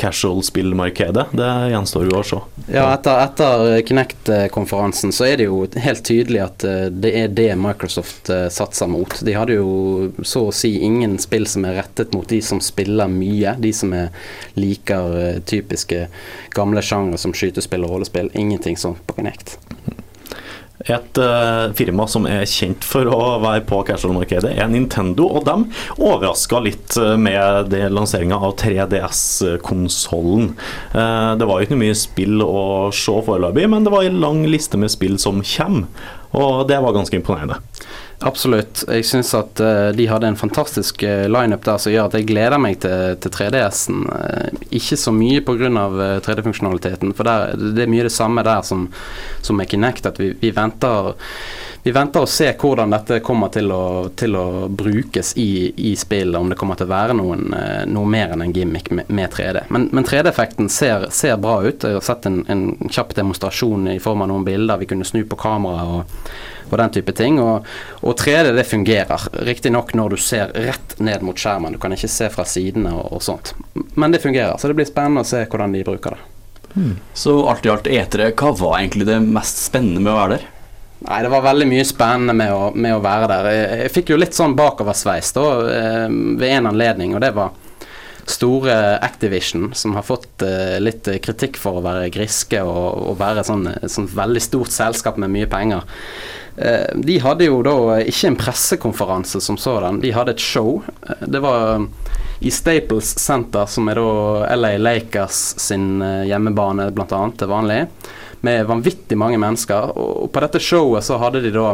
casual-spillmarkedet, 0.00 1.28
det 1.36 1.52
gjenstår 1.72 2.10
jo 2.10 2.20
å 2.20 2.24
se. 2.26 2.40
Ja, 2.66 2.88
etter, 2.92 3.20
etter 3.22 3.82
Kinect-konferansen 3.86 5.12
så 5.14 5.28
er 5.28 5.40
det 5.40 5.48
jo 5.48 5.62
helt 5.80 6.02
tydelig 6.06 6.42
at 6.42 6.64
eh, 6.65 6.65
det 6.90 7.12
er 7.20 7.32
det 7.34 7.48
Microsoft 7.60 8.30
eh, 8.32 8.46
satser 8.52 8.90
mot. 8.90 9.18
De 9.24 9.34
hadde 9.36 9.58
jo 9.58 10.10
så 10.22 10.46
å 10.48 10.54
si 10.54 10.76
ingen 10.86 11.18
spill 11.22 11.46
som 11.50 11.66
er 11.68 11.78
rettet 11.80 12.14
mot 12.16 12.28
de 12.28 12.40
som 12.44 12.62
spiller 12.62 13.10
mye, 13.12 13.56
de 13.62 13.72
som 13.76 13.94
er 13.96 14.10
liker 14.58 15.18
eh, 15.20 15.42
typiske 15.46 16.06
gamle 16.56 16.84
sjangre 16.84 17.20
som 17.20 17.34
skytespill 17.36 17.86
og 17.86 17.96
rollespill. 17.96 18.32
Ingenting 18.34 18.78
sånt 18.80 19.02
på 19.06 19.18
Connect. 19.20 19.58
Et 20.86 21.18
uh, 21.18 21.72
firma 21.74 22.04
som 22.06 22.26
er 22.30 22.44
kjent 22.46 22.84
for 22.86 23.08
å 23.10 23.38
være 23.42 23.64
på 23.66 23.80
casual-markedet, 23.88 24.52
er 24.54 24.68
Nintendo. 24.70 25.26
Og 25.38 25.46
de 25.46 25.56
overraska 25.96 26.60
litt 26.62 26.96
eh, 27.00 27.16
med 27.18 27.72
lanseringa 27.90 28.36
av 28.38 28.54
3DS-konsollen. 28.60 30.52
Uh, 30.92 31.32
det 31.40 31.48
var 31.48 31.64
ikke 31.64 31.80
mye 31.80 31.96
spill 31.98 32.44
å 32.44 32.92
se 32.94 33.16
foreløpig, 33.26 33.66
men 33.72 33.84
det 33.86 33.94
var 33.94 34.06
en 34.06 34.22
lang 34.22 34.44
liste 34.46 34.78
med 34.78 34.92
spill 34.94 35.18
som 35.22 35.42
kommer. 35.42 35.88
Og 36.34 36.66
det 36.68 36.80
var 36.82 36.96
ganske 36.96 37.16
imponerende. 37.16 37.60
Absolutt. 38.24 38.86
Jeg 38.88 39.04
syns 39.04 39.34
at 39.36 39.60
uh, 39.60 39.90
de 39.92 40.06
hadde 40.08 40.30
en 40.30 40.38
fantastisk 40.40 41.02
uh, 41.04 41.26
lineup 41.28 41.66
der 41.66 41.80
som 41.82 41.92
gjør 41.92 42.08
at 42.08 42.16
jeg 42.16 42.28
gleder 42.30 42.60
meg 42.60 42.78
til, 42.80 43.18
til 43.20 43.34
3DS-en. 43.34 44.06
Uh, 44.08 44.64
ikke 44.72 44.96
så 44.96 45.12
mye 45.12 45.44
pga. 45.44 45.68
Uh, 45.68 46.04
3D-funksjonaliteten, 46.24 47.12
for 47.16 47.28
der, 47.28 47.52
det 47.76 47.84
er 47.84 47.92
mye 47.92 48.06
det 48.08 48.14
samme 48.14 48.44
der 48.46 48.64
som, 48.64 48.88
som 49.44 49.60
med 49.60 49.68
Kinect. 49.68 50.08
At 50.08 50.20
vi, 50.22 50.32
vi 50.40 50.54
venter 50.56 51.12
vi 51.86 51.92
venter 51.92 52.24
å 52.24 52.26
se 52.26 52.48
hvordan 52.58 52.90
dette 52.90 53.20
kommer 53.22 53.46
til 53.54 53.70
å, 53.70 54.08
til 54.18 54.34
å 54.34 54.66
brukes 54.66 55.28
i, 55.38 55.70
i 55.90 55.92
spillet, 55.94 56.34
om 56.34 56.48
det 56.50 56.56
kommer 56.58 56.74
til 56.74 56.88
å 56.88 56.90
være 56.90 57.14
noen, 57.14 57.52
eh, 57.54 57.84
noe 57.86 58.10
mer 58.10 58.32
enn 58.34 58.42
en 58.42 58.54
gimmick 58.56 58.88
med, 58.90 59.06
med 59.06 59.30
3D. 59.30 59.68
Men, 59.70 59.84
men 59.94 60.08
3D-effekten 60.08 60.66
ser, 60.66 61.06
ser 61.14 61.36
bra 61.38 61.60
ut. 61.62 61.86
Jeg 61.86 61.94
har 61.94 62.02
sett 62.02 62.26
en, 62.26 62.40
en 62.50 62.64
kjapp 62.90 63.14
demonstrasjon 63.14 63.86
i 63.92 64.00
form 64.02 64.24
av 64.24 64.32
noen 64.32 64.46
bilder. 64.48 64.80
Vi 64.80 64.88
kunne 64.90 65.06
snu 65.06 65.20
på 65.30 65.38
kamera 65.38 65.84
og, 66.00 66.16
og 66.72 66.74
den 66.82 66.96
type 66.96 67.14
ting. 67.22 67.38
Og, 67.38 67.70
og 68.02 68.18
3D 68.18 68.56
det 68.58 68.66
fungerer. 68.66 69.28
Riktignok 69.46 69.94
når 69.94 70.16
du 70.16 70.24
ser 70.26 70.50
rett 70.66 70.96
ned 70.98 71.22
mot 71.22 71.38
skjermen. 71.38 71.78
Du 71.78 71.82
kan 71.86 71.94
ikke 71.94 72.10
se 72.10 72.32
fra 72.34 72.48
sidene 72.50 72.96
og, 72.98 73.12
og 73.14 73.22
sånt. 73.28 73.54
Men 73.94 74.10
det 74.10 74.24
fungerer. 74.26 74.58
Så 74.58 74.66
det 74.66 74.80
blir 74.80 74.90
spennende 74.90 75.22
å 75.22 75.30
se 75.30 75.44
hvordan 75.46 75.78
de 75.78 75.86
bruker 75.86 76.18
det. 76.18 76.26
så 77.14 77.38
alt 77.46 77.70
i 77.70 77.70
alt 77.76 77.86
etere, 77.86 78.32
hva 78.34 78.50
var 78.58 78.80
egentlig 78.80 79.06
det 79.06 79.22
mest 79.22 79.62
spennende 79.70 80.02
med 80.02 80.16
å 80.16 80.18
være 80.18 80.34
der? 80.34 80.52
Nei, 81.04 81.20
det 81.22 81.28
var 81.28 81.44
veldig 81.44 81.66
mye 81.68 81.84
spennende 81.84 82.32
med 82.36 82.54
å, 82.54 82.70
med 82.74 82.96
å 82.96 83.02
være 83.04 83.28
der. 83.28 83.50
Jeg, 83.52 83.78
jeg 83.82 83.94
fikk 83.98 84.12
jo 84.14 84.20
litt 84.20 84.36
sånn 84.36 84.56
bakoversveis 84.56 85.34
da, 85.36 85.46
eh, 85.70 86.06
ved 86.40 86.50
en 86.56 86.70
anledning, 86.72 87.14
og 87.14 87.20
det 87.24 87.34
var 87.36 87.52
store 88.26 88.98
Activision, 89.06 89.68
som 89.74 89.94
har 89.94 90.02
fått 90.02 90.42
eh, 90.42 90.78
litt 90.82 91.06
kritikk 91.22 91.60
for 91.60 91.78
å 91.78 91.84
være 91.84 92.08
griske 92.14 92.62
og, 92.64 93.12
og 93.12 93.20
være 93.20 93.44
sånn, 93.46 93.68
sånn 93.86 94.08
veldig 94.10 94.42
stort 94.42 94.74
selskap 94.74 95.20
med 95.22 95.30
mye 95.36 95.50
penger. 95.52 95.84
Eh, 96.56 96.88
de 96.96 97.18
hadde 97.22 97.46
jo 97.50 97.60
da 97.62 98.00
ikke 98.02 98.32
en 98.32 98.40
pressekonferanse 98.40 99.40
som 99.44 99.58
sådan, 99.60 100.00
de 100.02 100.14
hadde 100.16 100.34
et 100.34 100.42
show. 100.42 100.80
Eh, 101.06 101.26
Det 101.28 101.42
var 101.44 101.86
i 102.40 102.50
Staples 102.50 103.14
Center, 103.20 103.66
som 103.66 103.88
er 103.88 104.00
da 104.00 104.56
LA 104.56 104.76
Lakers 104.80 105.42
sin 105.60 106.02
eh, 106.02 106.24
hjemmebane 106.30 106.90
annet 106.90 107.38
til 107.40 107.52
vanlig, 107.52 107.82
med 108.40 108.66
vanvittig 108.66 109.18
mange 109.18 109.38
mennesker. 109.40 109.94
Og 109.96 110.32
på 110.32 110.42
dette 110.44 110.62
showet 110.62 111.06
så 111.06 111.18
hadde 111.22 111.42
de 111.44 111.52
da 111.54 111.68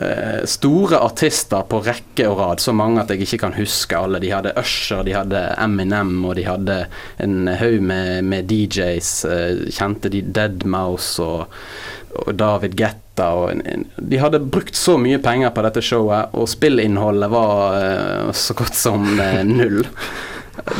eh, 0.00 0.42
store 0.48 1.00
artister 1.04 1.64
på 1.68 1.80
rekke 1.84 2.28
og 2.30 2.38
rad, 2.40 2.62
så 2.64 2.74
mange 2.76 3.02
at 3.02 3.12
jeg 3.12 3.24
ikke 3.26 3.42
kan 3.46 3.56
huske 3.58 3.98
alle. 3.98 4.22
De 4.22 4.32
hadde 4.34 4.54
Usher, 4.60 5.04
de 5.06 5.16
hadde 5.16 5.46
Eminem, 5.60 6.16
og 6.24 6.36
de 6.38 6.46
hadde 6.48 6.80
en 7.22 7.48
haug 7.60 7.80
med, 7.82 8.24
med 8.24 8.50
DJs. 8.50 9.14
Eh, 9.30 9.64
kjente 9.74 10.12
de 10.12 10.24
Deadmouse 10.34 11.22
og, 11.22 11.56
og 12.24 12.34
David 12.38 12.76
Guetta. 12.78 13.30
Og 13.38 13.64
de 13.98 14.20
hadde 14.22 14.42
brukt 14.42 14.76
så 14.78 14.96
mye 14.98 15.22
penger 15.22 15.54
på 15.54 15.66
dette 15.66 15.82
showet, 15.84 16.34
og 16.34 16.50
spillinnholdet 16.50 17.32
var 17.34 17.80
eh, 17.80 18.30
så 18.34 18.56
godt 18.58 18.78
som 18.78 19.10
null. 19.50 19.84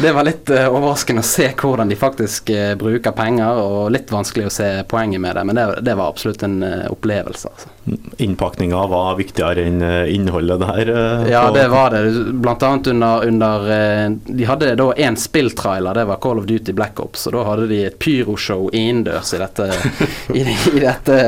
Det 0.03 0.13
var 0.13 0.25
litt 0.25 0.51
uh, 0.51 0.69
overraskende 0.71 1.23
å 1.25 1.27
se 1.27 1.49
hvordan 1.59 1.91
de 1.91 1.97
faktisk 1.99 2.51
uh, 2.55 2.75
bruker 2.79 3.15
penger, 3.17 3.59
og 3.59 3.91
litt 3.95 4.13
vanskelig 4.13 4.47
å 4.47 4.53
se 4.55 4.69
poenget 4.91 5.23
med 5.23 5.35
det, 5.35 5.45
men 5.49 5.59
det, 5.59 5.65
det 5.87 5.97
var 5.99 6.13
absolutt 6.13 6.45
en 6.47 6.61
uh, 6.63 6.85
opplevelse. 6.95 7.51
Altså. 7.51 7.73
Innpakninga 8.23 8.85
var 8.89 9.19
viktigere 9.19 9.67
enn 9.67 9.83
innholdet 10.09 10.63
der? 10.63 10.93
Ja, 11.29 11.43
det 11.53 11.67
var 11.69 11.91
det. 11.93 12.05
Blant 12.41 12.63
annet 12.65 12.87
under, 12.95 13.27
under 13.27 13.67
De 14.25 14.47
hadde 14.49 14.71
da 14.81 14.87
én 14.95 15.19
spilltrailer, 15.21 15.99
det 15.99 16.07
var 16.09 16.23
Call 16.23 16.41
of 16.41 16.49
Duty 16.49 16.73
Black 16.73 17.03
Ops, 17.03 17.27
og 17.29 17.37
da 17.37 17.45
hadde 17.51 17.69
de 17.69 17.83
et 17.91 17.99
pyroshow 18.01 18.71
innendørs 18.73 19.35
i 19.37 19.43
dette, 19.43 19.69
i, 20.39 20.47
i 20.47 20.81
dette 20.81 21.21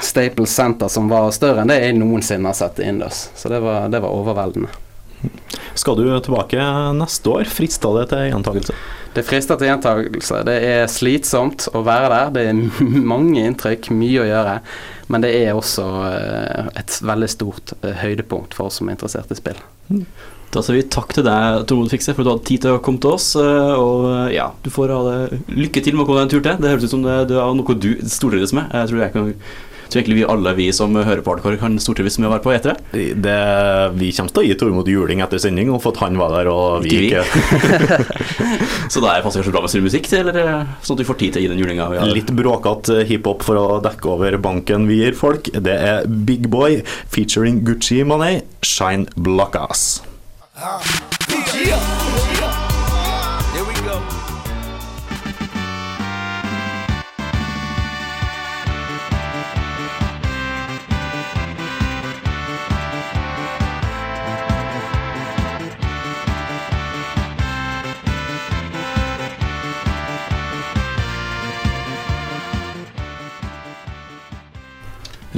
Staples 0.00 0.54
Center 0.54 0.88
som 0.90 1.10
var 1.12 1.28
større 1.34 1.62
enn 1.62 1.70
det 1.70 1.82
jeg 1.82 1.98
noensinne 1.98 2.48
har 2.48 2.56
sett 2.56 2.80
innendørs. 2.80 3.26
Så 3.36 3.52
det 3.52 3.60
var, 3.64 3.90
det 3.92 4.00
var 4.04 4.16
overveldende. 4.16 4.72
Skal 5.78 5.98
du 5.98 6.06
tilbake 6.24 6.62
neste 6.98 7.30
år? 7.30 7.48
Frister 7.50 7.94
det 8.00 8.08
til 8.12 8.24
gjentakelse? 8.32 8.74
Det 9.14 9.24
frister 9.26 9.58
til 9.58 9.70
gjentakelse. 9.70 10.40
Det 10.46 10.54
er 10.68 10.90
slitsomt 10.90 11.68
å 11.74 11.82
være 11.86 12.08
der. 12.12 12.32
Det 12.34 12.42
er 12.50 12.88
mange 13.14 13.44
inntrykk, 13.48 13.88
mye 13.94 14.22
å 14.22 14.26
gjøre. 14.28 14.56
Men 15.08 15.24
det 15.24 15.30
er 15.38 15.54
også 15.56 15.86
eh, 16.10 16.66
et 16.82 16.98
veldig 17.08 17.28
stort 17.32 17.72
eh, 17.80 17.94
høydepunkt 18.02 18.54
for 18.58 18.68
oss 18.68 18.78
som 18.80 18.90
er 18.90 18.98
interessert 18.98 19.32
i 19.32 19.38
spill. 19.38 19.62
Da 20.52 20.62
sier 20.64 20.78
vi 20.78 20.84
takk 20.92 21.14
til 21.16 21.24
deg, 21.26 21.62
Trond 21.68 21.90
Fikse, 21.92 22.12
for 22.16 22.22
at 22.22 22.28
du 22.28 22.32
hadde 22.34 22.48
tid 22.48 22.62
til 22.64 22.76
å 22.76 22.82
komme 22.84 23.00
til 23.04 23.16
oss. 23.16 23.30
eh, 23.40 23.72
Og 23.78 24.34
ja, 24.34 24.50
du 24.64 24.70
får 24.74 24.92
ha 24.94 25.00
det 25.08 25.40
lykke 25.56 25.82
til 25.84 25.96
med 25.96 26.04
å 26.04 26.10
komme 26.10 26.20
deg 26.20 26.28
en 26.28 26.34
tur 26.36 26.44
til. 26.44 26.60
Det 26.62 26.74
høres 26.74 26.86
ut 26.88 26.94
som 26.94 27.06
det, 27.06 27.16
det 27.32 27.40
er 27.40 27.56
noe 27.58 27.78
du 27.80 27.90
stortrives 28.04 28.54
med. 28.56 28.68
Jeg 28.76 28.92
tror, 28.92 29.02
jeg 29.06 29.16
kan, 29.16 29.32
tror 29.90 30.00
egentlig 30.02 30.18
vi 30.20 30.26
alle 30.28 30.54
vi 30.58 30.68
som 30.76 30.94
hører 30.96 31.22
på 31.24 31.34
Hardcore, 31.34 31.60
kan 31.60 31.78
stortrives 31.82 32.18
med 32.20 32.28
å 32.28 32.32
være 32.34 32.44
på 32.44 32.54
E3. 32.54 32.74
Det, 33.24 33.36
vi 33.98 34.10
kommer 34.16 34.34
til 34.34 34.42
å 34.42 34.46
gi 34.48 34.56
Tormod 34.60 34.90
juling 34.92 35.22
etter 35.24 35.42
sending, 35.42 35.72
og 35.74 35.82
for 35.84 35.96
at 35.96 36.02
han 36.06 36.18
var 36.20 36.34
der 36.36 36.50
og 36.52 36.86
vi 36.86 36.94
Ikke 37.08 37.24
ikke. 37.24 38.08
Så 38.92 39.02
da 39.04 39.18
passer 39.22 39.40
det 39.40 39.48
kanskje 39.48 39.54
bra 39.54 39.64
med 39.64 39.88
musikk 39.88 40.08
til, 40.10 40.32
eller 40.32 40.66
sånn 40.82 40.98
at 40.98 41.04
vi 41.04 41.08
får 41.08 41.20
tid 41.22 41.36
til 41.36 41.42
å 41.42 41.46
gi 41.46 41.52
den 41.52 41.62
julinga. 41.62 41.90
Litt 42.12 42.32
bråkete 42.36 43.02
hiphop 43.08 43.44
for 43.46 43.60
å 43.60 43.66
dekke 43.84 44.12
over 44.14 44.38
banken 44.42 44.88
vi 44.90 45.02
gir 45.02 45.18
folk. 45.18 45.52
Det 45.52 45.76
er 45.76 46.08
Big 46.28 46.48
Boy 46.52 46.82
featuring 47.10 47.62
Gucci 47.66 48.02
Mané, 48.06 48.42
Shine 48.64 49.08
Blockas. 49.16 50.02
Ah. 50.58 50.82
we 51.58 52.07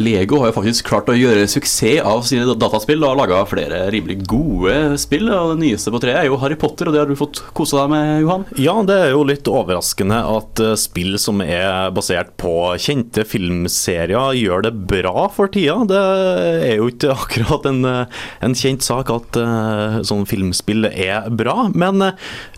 Lego 0.00 0.40
har 0.40 0.50
jo 0.50 0.56
faktisk 0.56 0.88
klart 0.88 1.10
å 1.12 1.16
gjøre 1.16 1.46
suksess 1.50 2.02
av 2.06 2.22
sine 2.28 2.46
dataspill 2.58 3.02
og 3.02 3.12
har 3.12 3.18
laga 3.20 3.40
flere 3.48 3.82
rimelig 3.92 4.20
gode 4.28 4.96
spill. 5.00 5.28
Og 5.32 5.54
det 5.54 5.60
nyeste 5.64 5.92
på 5.92 6.00
treet 6.02 6.22
er 6.22 6.28
jo 6.28 6.38
Harry 6.40 6.56
Potter, 6.60 6.88
og 6.88 6.96
det 6.96 7.02
har 7.02 7.10
du 7.10 7.18
fått 7.18 7.42
kose 7.56 7.78
deg 7.78 7.90
med, 7.92 8.10
Johan? 8.24 8.46
Ja, 8.60 8.74
det 8.86 8.96
er 9.06 9.12
jo 9.14 9.24
litt 9.28 9.48
overraskende 9.50 10.20
at 10.30 10.62
eh, 10.62 10.76
spill 10.80 11.18
som 11.20 11.42
er 11.44 11.90
basert 11.94 12.32
på 12.40 12.54
kjente 12.80 13.24
filmserier, 13.28 14.36
gjør 14.38 14.66
det 14.68 14.74
bra 14.90 15.26
for 15.32 15.50
tida. 15.52 15.78
Det 15.90 16.00
er 16.70 16.76
jo 16.78 16.90
ikke 16.92 17.14
akkurat 17.16 17.68
en, 17.70 17.82
eh, 17.88 18.20
en 18.46 18.56
kjent 18.56 18.84
sak 18.84 19.10
at 19.12 19.36
uh, 19.40 20.00
sånn 20.06 20.26
filmspill 20.28 20.86
er 20.90 21.28
bra. 21.34 21.68
Men 21.74 22.02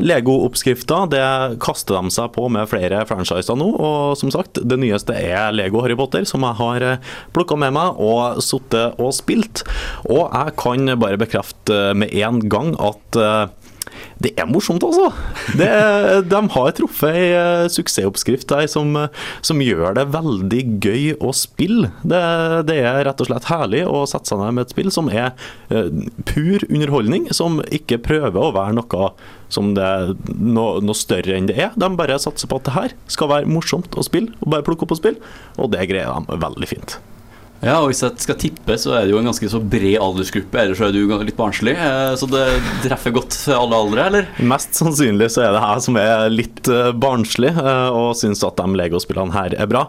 Lego-oppskrifta, 0.02 1.05
det 1.12 1.24
kaster 1.62 1.98
de 1.98 2.12
seg 2.14 2.33
på 2.37 2.48
med 2.52 2.70
flere 2.70 3.02
franchiser 3.09 3.59
nå. 3.59 3.68
Og 3.83 4.16
som 4.20 4.33
sagt, 4.35 4.61
det 4.62 4.78
nyeste 4.81 5.16
er 5.16 5.52
Lego 5.55 5.83
Harry 5.85 5.96
Potter, 5.98 6.26
som 6.28 6.44
jeg 6.46 6.59
har 6.61 6.87
plukka 7.35 7.59
med 7.61 7.75
meg 7.77 7.99
og 8.03 8.42
sittet 8.45 9.01
og 9.01 9.14
spilt. 9.16 9.64
Og 10.09 10.29
jeg 10.29 10.57
kan 10.61 10.95
bare 11.01 11.21
bekrefte 11.21 11.79
eh, 11.90 11.97
med 11.99 12.14
en 12.23 12.40
gang 12.53 12.75
at 12.83 13.21
uh, 13.21 13.51
det 14.23 14.33
er 14.38 14.49
morsomt, 14.49 14.85
altså. 14.87 15.11
Det, 15.59 15.68
de 16.33 16.40
har 16.55 16.71
truffet 16.77 17.18
ei 17.18 17.29
eh, 17.35 17.68
suksessoppskrift 17.73 18.49
der 18.53 18.68
som, 18.71 18.95
eh, 18.99 19.11
som 19.45 19.62
gjør 19.62 19.97
det 19.99 20.07
veldig 20.14 20.62
gøy 20.83 21.07
å 21.18 21.33
spille. 21.37 21.90
Det, 22.07 22.23
det 22.68 22.79
er 22.83 23.03
rett 23.09 23.23
og 23.23 23.31
slett 23.31 23.51
herlig 23.51 23.85
å 23.88 24.05
sette 24.11 24.33
seg 24.33 24.42
ned 24.42 24.57
med 24.57 24.66
et 24.66 24.75
spill 24.75 24.92
som 24.95 25.11
er 25.12 25.33
eh, 25.75 25.90
pur 26.29 26.66
underholdning, 26.68 27.29
som 27.35 27.61
ikke 27.75 28.03
prøver 28.05 28.38
å 28.38 28.55
være 28.57 28.79
noe 28.79 29.12
som 29.53 29.75
det 29.77 29.88
noe, 30.33 30.81
noe 30.81 30.97
større 30.97 31.37
enn 31.37 31.49
det 31.51 31.59
er. 31.61 31.75
De 31.77 31.90
bare 31.99 32.21
satser 32.23 32.49
på 32.49 32.61
at 32.61 32.68
det 32.68 32.77
her 32.77 32.99
skal 33.12 33.33
være 33.33 33.51
morsomt 33.51 33.99
å 33.99 34.07
spille, 34.07 34.33
og 34.40 34.55
bare 34.55 34.66
plukke 34.66 34.87
opp 34.87 34.97
og 34.97 35.03
spille, 35.03 35.35
og 35.61 35.75
det 35.75 35.90
greier 35.90 36.23
de 36.29 36.40
veldig 36.47 36.71
fint. 36.71 37.01
Ja, 37.62 37.77
og 37.79 37.92
hvis 37.92 38.01
jeg 38.03 38.18
skal 38.25 38.37
tippe, 38.42 38.75
så 38.75 38.90
er 38.98 39.05
det 39.07 39.12
jo 39.12 39.20
en 39.20 39.29
ganske 39.29 39.46
så 39.46 39.61
bred 39.62 39.94
aldersgruppe, 40.03 40.59
ellers 40.59 40.81
så 40.81 40.88
er 40.88 40.96
du 40.96 41.12
litt 41.22 41.37
barnslig. 41.38 41.77
eh, 41.79 42.14
Så 42.18 42.27
det 42.27 42.42
treffer 42.83 43.14
godt 43.14 43.37
alle 43.55 43.77
aldre, 43.79 44.07
eller? 44.11 44.27
Mest 44.42 44.75
sannsynlig 44.75 45.29
så 45.31 45.44
er 45.44 45.53
det 45.55 45.61
jeg 45.62 45.85
som 45.85 45.98
er 46.01 46.25
litt 46.33 46.66
eh, 46.66 46.88
barnslig 46.98 47.53
eh, 47.53 47.94
og 47.94 48.16
syns 48.18 48.42
at 48.42 48.59
de 48.59 48.66
Lego-spillene 48.81 49.31
her 49.37 49.55
er 49.55 49.70
bra. 49.70 49.85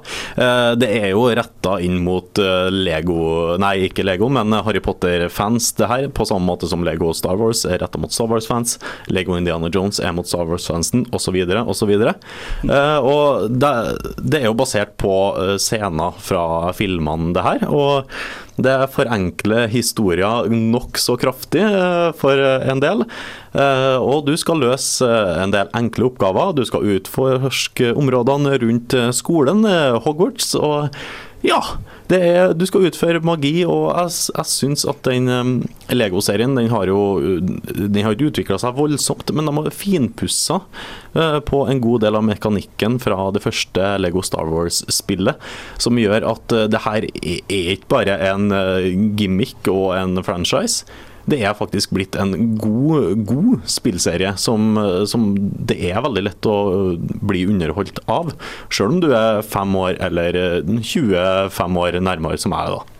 Det 0.77 0.89
er 0.99 1.07
jo 1.15 1.23
retta 1.33 1.79
inn 1.81 1.95
mot 2.05 2.37
Lego 2.73 3.55
Nei, 3.61 3.87
ikke 3.87 4.03
Lego, 4.05 4.27
men 4.33 4.53
Harry 4.65 4.81
Potter-fans, 4.83 5.71
det 5.79 5.89
her. 5.89 6.07
På 6.13 6.27
samme 6.29 6.45
måte 6.45 6.69
som 6.69 6.83
Lego 6.85 7.09
Star 7.17 7.39
Wars 7.39 7.63
er 7.65 7.79
retta 7.81 7.97
mot 8.01 8.13
Star 8.13 8.29
Wars-fans. 8.29 8.75
Lego 9.09 9.37
Indiana 9.39 9.69
Jones 9.73 10.01
er 10.03 10.13
mot 10.13 10.29
Star 10.29 10.45
Wars-fansen, 10.49 11.07
osv., 11.15 11.39
osv. 11.63 11.93
Og 12.03 13.57
det, 13.63 13.73
er 14.43 14.47
jo 14.49 14.55
basert 14.59 14.93
på 15.01 15.15
scener 15.63 16.19
fra 16.21 16.45
filmene, 16.77 17.31
det 17.33 17.45
her. 17.47 17.62
Og 17.67 18.09
det 18.61 18.75
forenkler 18.93 19.65
historier 19.71 20.49
nokså 20.51 21.15
kraftig 21.21 21.63
eh, 21.65 22.11
for 22.19 22.37
en 22.37 22.81
del. 22.83 23.03
Eh, 23.53 23.97
Og 23.97 24.27
du 24.27 24.35
skal 24.37 24.61
løse 24.61 25.07
eh, 25.07 25.41
en 25.41 25.53
del 25.53 25.71
enkle 25.73 26.11
oppgaver. 26.11 26.53
Du 26.53 26.63
skal 26.69 26.85
utforske 26.97 27.93
områdene 27.97 28.57
rundt 28.61 28.97
skolen, 29.17 29.65
Hogwarts. 30.05 30.53
og 30.55 30.93
ja, 31.43 31.59
er, 32.13 32.53
du 32.55 32.63
skal 32.67 32.85
utføre 32.87 33.21
magi, 33.25 33.63
og 33.67 33.89
jeg, 33.91 34.11
jeg 34.31 34.49
syns 34.49 34.85
at 34.87 35.01
den 35.07 35.27
um, 35.27 35.53
Lego-serien 35.91 36.55
den 36.55 36.69
har 36.71 36.87
jo 36.87 36.99
Den 37.41 37.99
har 38.03 38.15
ikke 38.15 38.29
utvikla 38.31 38.59
seg 38.61 38.77
voldsomt, 38.77 39.31
men 39.35 39.49
de 39.49 39.55
har 39.57 39.75
finpussa 39.75 40.61
uh, 40.63 41.39
på 41.43 41.63
en 41.67 41.81
god 41.83 42.05
del 42.05 42.19
av 42.19 42.25
mekanikken 42.27 42.99
fra 43.03 43.29
det 43.35 43.43
første 43.43 43.95
Lego 43.99 44.23
Star 44.23 44.51
Wars-spillet, 44.51 45.41
som 45.81 45.99
gjør 45.99 46.29
at 46.31 46.55
uh, 46.55 46.67
det 46.71 46.83
her 46.85 47.09
er 47.11 47.41
er 47.53 47.73
ikke 47.75 47.91
bare 47.91 48.19
en 48.29 48.51
uh, 48.53 48.91
gimmick 49.19 49.67
og 49.71 49.97
en 49.97 50.23
franchise. 50.23 50.87
Det 51.29 51.39
er 51.39 51.55
faktisk 51.55 51.93
blitt 51.95 52.17
en 52.19 52.57
god, 52.59 53.23
god 53.27 53.67
spillserie 53.69 54.33
som, 54.41 54.73
eh, 54.77 55.03
som 55.09 55.29
det 55.39 55.77
er 55.89 56.03
veldig 56.03 56.25
lett 56.25 56.49
å 56.49 56.57
bli 57.23 57.45
underholdt 57.47 58.01
av. 58.11 58.33
Selv 58.69 58.97
om 58.97 59.03
du 59.03 59.13
er 59.15 59.43
fem 59.45 59.75
år 59.79 60.01
eller 60.03 60.39
eh, 60.39 60.73
25 60.83 61.79
år 61.85 61.99
nærmere 62.03 62.41
som 62.41 62.55
jeg 62.55 62.67
er, 62.67 62.75
da. 62.79 62.92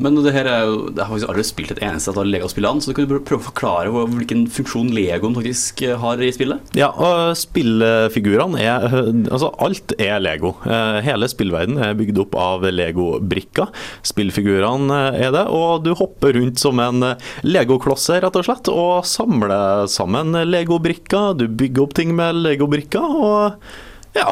Men 0.00 0.16
det 0.24 0.32
her 0.32 0.48
er 0.48 0.62
jo 0.68 0.76
Jeg 0.90 1.02
har 1.04 1.10
faktisk 1.10 1.30
aldri 1.32 1.44
spilt 1.46 1.72
et 1.74 1.82
eneste 1.84 2.12
av 2.14 2.24
Lego-spillene, 2.26 2.82
så 2.84 2.94
kan 2.96 3.06
du 3.08 3.16
prøve 3.18 3.40
å 3.42 3.48
forklare 3.50 3.92
hvilken 3.92 4.46
funksjon 4.50 4.90
Legoen 4.96 5.36
faktisk 5.36 5.82
eh, 5.86 5.96
har 6.00 6.20
i 6.24 6.30
spillet? 6.34 6.72
Ja, 6.78 6.88
og 6.96 7.34
spillfigurene 7.38 8.60
er 8.64 8.86
Altså, 9.30 9.50
alt 9.62 9.94
er 10.00 10.20
Lego. 10.22 10.54
Eh, 10.64 11.00
Hele 11.06 11.28
spillverden 11.30 11.78
er 11.82 11.96
bygd 11.98 12.20
opp 12.24 12.36
av 12.40 12.64
Lego-brikker. 12.70 13.70
Spillfigurene 14.06 15.00
er 15.20 15.34
det, 15.34 15.44
og 15.52 15.84
du 15.84 15.92
hopper 15.98 16.34
rundt 16.36 16.60
som 16.60 16.80
en 16.82 17.12
Lego-klosse, 17.46 18.20
rett 18.24 18.38
og 18.40 18.46
slett, 18.46 18.70
og 18.72 19.06
samler 19.08 19.86
sammen 19.90 20.34
Lego-brikker. 20.48 21.34
Du 21.40 21.46
bygger 21.48 21.84
opp 21.86 21.94
ting 21.98 22.14
med 22.16 22.40
Lego-brikker, 22.40 23.20
og 23.20 24.16
ja. 24.16 24.30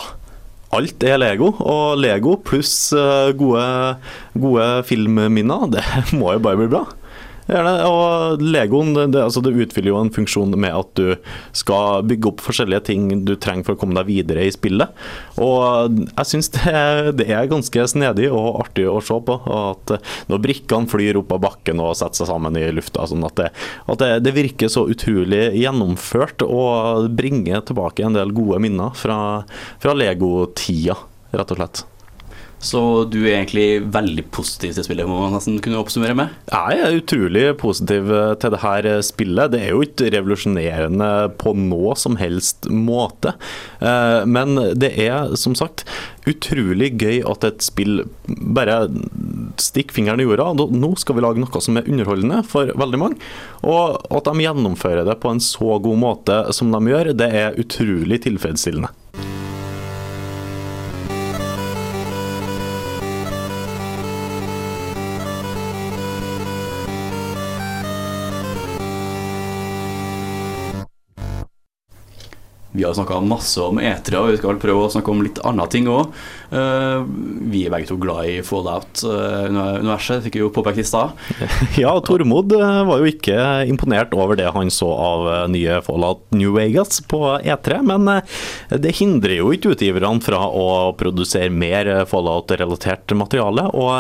Alt 0.77 1.03
er 1.07 1.17
Lego, 1.17 1.55
og 1.65 1.97
Lego 1.97 2.35
pluss 2.45 2.93
eh, 2.93 3.31
gode, 3.39 3.65
gode 4.37 4.67
filmminner, 4.89 5.65
det 5.75 5.85
må 6.13 6.35
jo 6.37 6.43
bare 6.45 6.61
bli 6.61 6.69
bra. 6.75 6.85
Gjerne. 7.49 7.73
Og 7.89 8.43
Legoen 8.45 8.93
det, 8.99 9.23
altså 9.23 9.41
det 9.45 9.55
utfyller 9.57 9.93
jo 9.93 10.01
en 10.03 10.13
funksjon 10.13 10.53
med 10.61 10.75
at 10.75 10.91
du 10.99 11.15
skal 11.57 12.05
bygge 12.09 12.33
opp 12.33 12.45
forskjellige 12.45 12.85
ting 12.91 13.09
du 13.25 13.35
trenger 13.41 13.65
for 13.65 13.77
å 13.77 13.81
komme 13.81 13.97
deg 13.97 14.09
videre 14.11 14.45
i 14.45 14.53
spillet. 14.53 14.93
Og 15.41 15.99
jeg 16.05 16.29
syns 16.29 16.53
det, 16.59 16.75
det 17.23 17.29
er 17.33 17.51
ganske 17.51 17.87
snedig 17.95 18.29
og 18.29 18.61
artig 18.65 18.85
å 18.91 18.99
se 19.05 19.17
på. 19.25 19.39
At 19.49 19.97
når 20.29 20.45
brikkene 20.45 20.93
flyr 20.93 21.21
opp 21.23 21.33
av 21.39 21.45
bakken 21.49 21.83
og 21.85 21.97
setter 21.99 22.23
seg 22.23 22.33
sammen 22.33 22.59
i 22.61 22.67
lufta, 22.75 23.09
sånn 23.09 23.27
at 23.29 23.41
det, 23.41 23.51
at 23.89 24.07
det 24.25 24.37
virker 24.37 24.73
så 24.73 24.85
utrolig 24.93 25.47
gjennomført 25.57 26.45
og 26.45 27.09
bringer 27.19 27.65
tilbake 27.65 28.05
en 28.05 28.19
del 28.19 28.35
gode 28.37 28.61
minner 28.63 28.93
fra, 28.99 29.19
fra 29.81 29.97
Lego-tida, 29.97 30.99
rett 31.33 31.55
og 31.55 31.63
slett. 31.63 31.87
Så 32.59 32.81
du 33.07 33.21
er 33.23 33.37
egentlig 33.45 33.67
veldig 33.95 34.25
positiv 34.35 34.73
til 34.75 34.83
spillet, 34.83 35.07
må 35.07 35.21
man 35.23 35.37
nesten 35.37 35.61
kunne 35.63 35.79
oppsummere 35.79 36.17
med? 36.19 36.33
Jeg 36.51 36.81
er 36.83 36.97
utrolig 36.99 37.45
positiv 37.61 38.11
eh, 38.11 38.33
til 38.43 38.51
det 38.57 38.61
her 38.65 38.89
eh, 38.91 39.03
spillet. 39.07 39.53
Det 39.55 39.61
er 39.63 39.71
jo 39.77 39.85
ikke 39.87 40.09
revolusjonerende 40.17 41.11
på 41.39 41.53
noe 41.55 41.95
som 42.01 42.19
helst 42.19 42.67
måte. 42.67 43.37
Eh, 43.79 44.27
Men 44.27 44.59
det 44.75 44.91
er 45.07 45.37
som 45.39 45.55
sagt 45.55 45.87
utrolig 46.29 46.91
gøy 47.01 47.23
at 47.31 47.47
et 47.47 47.63
spill 47.65 48.03
bare 48.27 48.81
stikker 49.63 49.95
fingeren 50.01 50.21
i 50.21 50.27
jorda. 50.27 50.51
Nå- 50.59 50.97
skal 50.99 51.15
vi 51.15 51.23
lage 51.25 51.39
noe 51.41 51.63
som 51.63 51.79
er 51.79 51.87
underholdende 51.87 52.43
for 52.45 52.75
veldig 52.75 52.99
mange. 53.01 53.23
Og 53.63 54.03
at 54.19 54.27
de 54.27 54.43
gjennomfører 54.49 55.07
det 55.07 55.21
på 55.23 55.31
en 55.31 55.41
så 55.41 55.79
god 55.85 56.03
måte 56.03 56.43
som 56.57 56.75
de 56.75 56.83
gjør, 56.91 57.15
det 57.23 57.31
er 57.47 57.61
utrolig 57.63 58.19
tilfredsstillende. 58.27 58.91
Vi 72.79 72.87
har 72.87 72.95
snakka 72.95 73.19
masse 73.27 73.63
om 73.65 73.81
etere, 73.83 74.23
og 74.23 74.33
vi 74.33 74.39
skal 74.39 74.61
prøve 74.63 74.87
å 74.87 74.93
snakke 74.93 75.11
om 75.11 75.25
litt 75.27 75.43
andre 75.47 75.67
ting 75.73 75.89
òg. 75.91 76.15
Vi 76.49 77.65
er 77.67 77.73
begge 77.75 77.91
to 77.91 77.99
glad 78.01 78.31
i 78.31 78.39
Fallout-universet, 78.47 80.23
fikk 80.25 80.39
vi 80.39 80.45
jo 80.45 80.53
påpekt 80.55 80.81
i 80.81 80.87
stad. 80.87 81.17
Ja, 81.79 81.93
Tormod 82.05 82.53
eh, 82.57 82.81
var 82.89 83.01
jo 83.01 83.09
ikke 83.11 83.37
imponert 83.69 84.15
over 84.17 84.39
det 84.39 84.49
han 84.55 84.71
så 84.73 84.89
av 84.93 85.27
eh, 85.31 85.45
nye 85.53 85.79
Fallout 85.85 86.25
New 86.35 86.55
Vegas 86.57 87.01
på 87.09 87.21
E3, 87.39 87.81
men 87.87 88.09
eh, 88.13 88.77
det 88.81 88.97
hindrer 88.99 89.39
jo 89.39 89.53
ikke 89.55 89.75
utgiverne 89.75 90.23
fra 90.25 90.41
å 90.47 90.95
produsere 90.99 91.53
mer 91.53 91.91
eh, 91.93 92.05
Fallout-relatert 92.09 93.15
materiale. 93.19 93.69
Og 93.75 93.95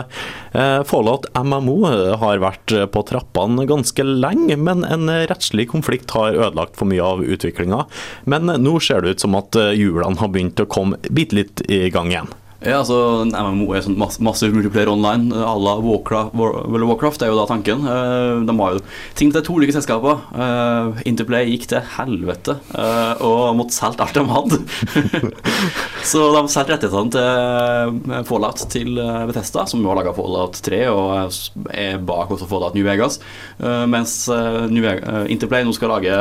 eh, 0.56 0.80
Fallout 0.88 1.28
MMO 1.38 1.76
har 2.22 2.42
vært 2.42 2.74
på 2.94 3.04
trappene 3.08 3.66
ganske 3.68 4.04
lenge, 4.06 4.58
men 4.60 4.84
en 4.88 5.10
rettslig 5.30 5.68
konflikt 5.72 6.14
har 6.16 6.36
ødelagt 6.36 6.78
for 6.78 6.90
mye 6.90 7.04
av 7.04 7.22
utviklinga. 7.24 7.84
Men 8.30 8.50
nå 8.62 8.67
ser 8.82 9.04
det 9.04 9.16
ut 9.16 9.24
som 9.24 9.38
at 9.38 9.56
eh, 9.58 9.74
hjulene 9.78 10.20
har 10.20 10.34
begynt 10.34 10.60
å 10.62 10.68
komme 10.70 11.00
bitte 11.08 11.38
litt 11.38 11.64
i 11.68 11.86
gang 11.94 12.12
igjen. 12.12 12.30
Ja, 12.58 12.80
altså 12.80 13.22
MMO 13.22 13.68
er 13.70 13.84
sånn 13.86 13.94
masse, 14.00 14.18
massiv 14.24 14.50
multiplayer 14.50 14.90
online 14.90 15.30
à 15.30 15.52
la 15.54 15.76
Warcraft, 15.78 16.32
War, 16.34 16.56
Warcraft, 16.66 17.22
er 17.22 17.30
jo 17.30 17.36
da 17.38 17.44
tanken. 17.46 17.84
Eh, 17.86 18.40
de 18.48 18.56
har 18.58 18.74
jo 18.74 18.82
ting 19.18 19.30
til 19.30 19.44
to 19.46 19.60
ulike 19.60 19.76
selskaper. 19.76 20.24
Interplay 21.06 21.52
gikk 21.52 21.68
til 21.70 21.86
helvete 21.94 22.56
eh, 22.74 23.22
og 23.22 23.54
måtte 23.60 23.78
selge 23.78 24.02
alt 24.02 24.18
de 24.18 24.26
hadde. 24.32 24.60
Så 26.10 26.24
de 26.34 26.42
solgte 26.50 26.74
rettighetene 26.74 27.14
til 27.14 28.10
eh, 28.18 28.26
Fallout 28.26 28.66
til 28.74 28.98
eh, 29.02 29.22
Bethesda, 29.30 29.68
som 29.70 29.82
jo 29.82 29.92
har 29.92 30.00
laga 30.00 30.14
Fallout 30.16 30.58
3 30.66 30.82
og 30.90 31.70
er 31.70 32.02
bak 32.02 32.34
også 32.34 32.50
Fallout 32.50 32.74
New 32.74 32.86
Vegas. 32.86 33.20
Eh, 33.62 33.84
mens 33.90 34.20
eh, 34.34 34.66
eh, 34.66 35.24
Interplay 35.30 35.66
nå 35.66 35.78
skal 35.78 35.94
lage 35.94 36.14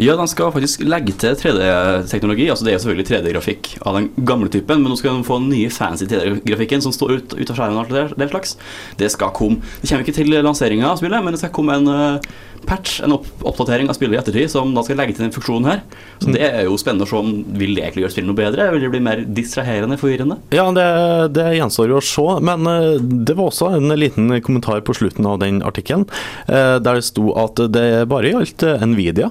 Ja, 0.00 0.16
de 0.16 0.26
skal 0.30 0.52
faktisk 0.54 0.84
legge 0.86 1.14
til 1.20 1.34
3D-teknologi. 1.36 2.48
altså 2.50 2.64
Det 2.64 2.74
er 2.74 2.82
selvfølgelig 2.82 3.08
3D-grafikk 3.10 3.72
av 3.84 3.98
den 3.98 4.10
gamle 4.26 4.48
typen, 4.52 4.82
men 4.82 4.92
nå 4.92 4.98
skal 4.98 5.18
de 5.18 5.26
få 5.26 5.40
den 5.42 5.50
nye 5.52 5.70
fancy 5.72 6.06
3D-grafikken 6.10 6.84
som 6.84 6.94
står 6.94 7.16
ut, 7.16 7.34
ut 7.34 7.50
av 7.50 7.58
skjermen. 7.58 7.80
og 7.80 7.90
alt 7.90 8.16
det 8.18 8.30
slags. 8.30 8.56
Det 8.98 9.10
skal 9.10 9.34
komme. 9.36 9.60
Det 9.80 9.90
kommer 9.90 10.06
ikke 10.06 10.16
til 10.20 10.30
lanseringa 10.30 10.92
av 10.92 11.02
spillet, 11.02 11.24
men 11.24 11.34
det 11.34 11.42
skal 11.42 11.52
komme 11.54 11.76
en 11.76 11.90
uh, 11.90 12.30
patch, 12.68 13.00
en 13.04 13.16
opp 13.16 13.26
oppdatering 13.46 13.90
av 13.90 13.96
spillet 13.96 14.16
i 14.16 14.20
ettertid, 14.20 14.50
som 14.52 14.72
da 14.76 14.84
skal 14.86 15.00
legge 15.00 15.16
til 15.16 15.26
den 15.26 15.34
funksjonen 15.34 15.68
her. 15.68 15.82
Så 16.22 16.32
det 16.34 16.44
er 16.46 16.64
jo 16.68 16.78
spennende 16.80 17.08
å 17.08 17.10
se 17.10 17.20
om 17.20 17.30
vil 17.60 17.74
det 17.76 17.84
egentlig 17.84 18.06
gjøre 18.06 18.14
spillet 18.14 18.30
noe 18.30 18.40
bedre. 18.40 18.70
Vil 18.74 18.86
det 18.86 18.92
bli 18.94 19.02
mer 19.04 19.24
distraherende, 19.40 19.98
forvirrende? 20.00 20.40
Ja, 20.54 20.68
det, 20.76 20.88
det 21.36 21.46
gjenstår 21.58 21.92
jo 21.94 22.00
å 22.00 22.06
se, 22.12 22.26
men 22.46 22.66
uh, 22.68 22.96
det 23.00 23.36
var 23.36 23.50
også 23.50 23.74
en 23.76 23.92
liten 23.98 24.32
kommentar 24.46 24.84
på 24.86 24.96
slutten 24.96 25.28
av 25.28 25.40
den 25.42 25.62
artikkelen, 25.66 26.06
uh, 26.48 26.78
der 26.80 27.00
det 27.00 27.06
sto 27.08 27.34
at 27.40 27.60
det 27.74 27.88
bare 28.10 28.34
gjaldt 28.34 28.66
Nvidia. 28.86 29.30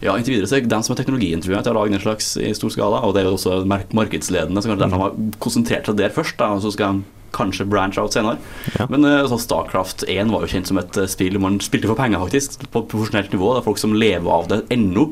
Ja, 0.00 0.14
inntil 0.16 0.36
videre 0.36 0.48
så 0.48 0.56
er 0.56 0.64
det 0.64 0.72
den 0.72 0.84
som 0.86 0.94
har 0.94 1.00
teknologien 1.02 1.42
tror 1.44 1.56
jeg, 1.56 1.64
til 1.66 1.74
å 1.74 1.78
lage 1.80 1.94
den 1.94 2.02
slags 2.02 2.32
i 2.40 2.52
stor 2.56 2.72
skala, 2.72 3.02
og 3.04 3.14
det 3.14 3.22
er 3.22 3.28
jo 3.28 3.36
også 3.36 3.62
markedsledende, 3.68 4.62
så 4.62 4.70
kanskje 4.70 4.84
derfor 4.84 4.96
de 4.96 5.04
har 5.04 5.40
konsentrert 5.42 5.90
seg 5.90 5.98
der 6.00 6.14
først, 6.14 6.38
da, 6.40 6.52
og 6.56 6.62
så 6.64 6.72
skal 6.74 7.00
de 7.00 7.19
kanskje 7.36 7.66
branch 7.70 7.98
out 8.00 8.12
senere. 8.16 8.36
Ja. 8.78 8.86
Men 8.90 9.04
eh, 9.04 9.20
altså, 9.22 9.38
Starcraft 9.40 10.04
1 10.08 10.30
var 10.32 10.44
jo 10.44 10.50
kjent 10.52 10.70
som 10.70 10.80
et 10.80 10.96
eh, 11.00 11.08
spill 11.10 11.38
man 11.42 11.58
spilte 11.64 11.90
for 11.90 11.98
penger, 11.98 12.22
faktisk, 12.24 12.58
på 12.72 12.82
profesjonelt 12.90 13.32
nivå. 13.34 13.52
Det 13.54 13.62
er 13.62 13.66
folk 13.68 13.80
som 13.82 13.94
lever 13.96 14.30
av 14.34 14.48
det 14.50 14.60
ennå, 14.74 15.06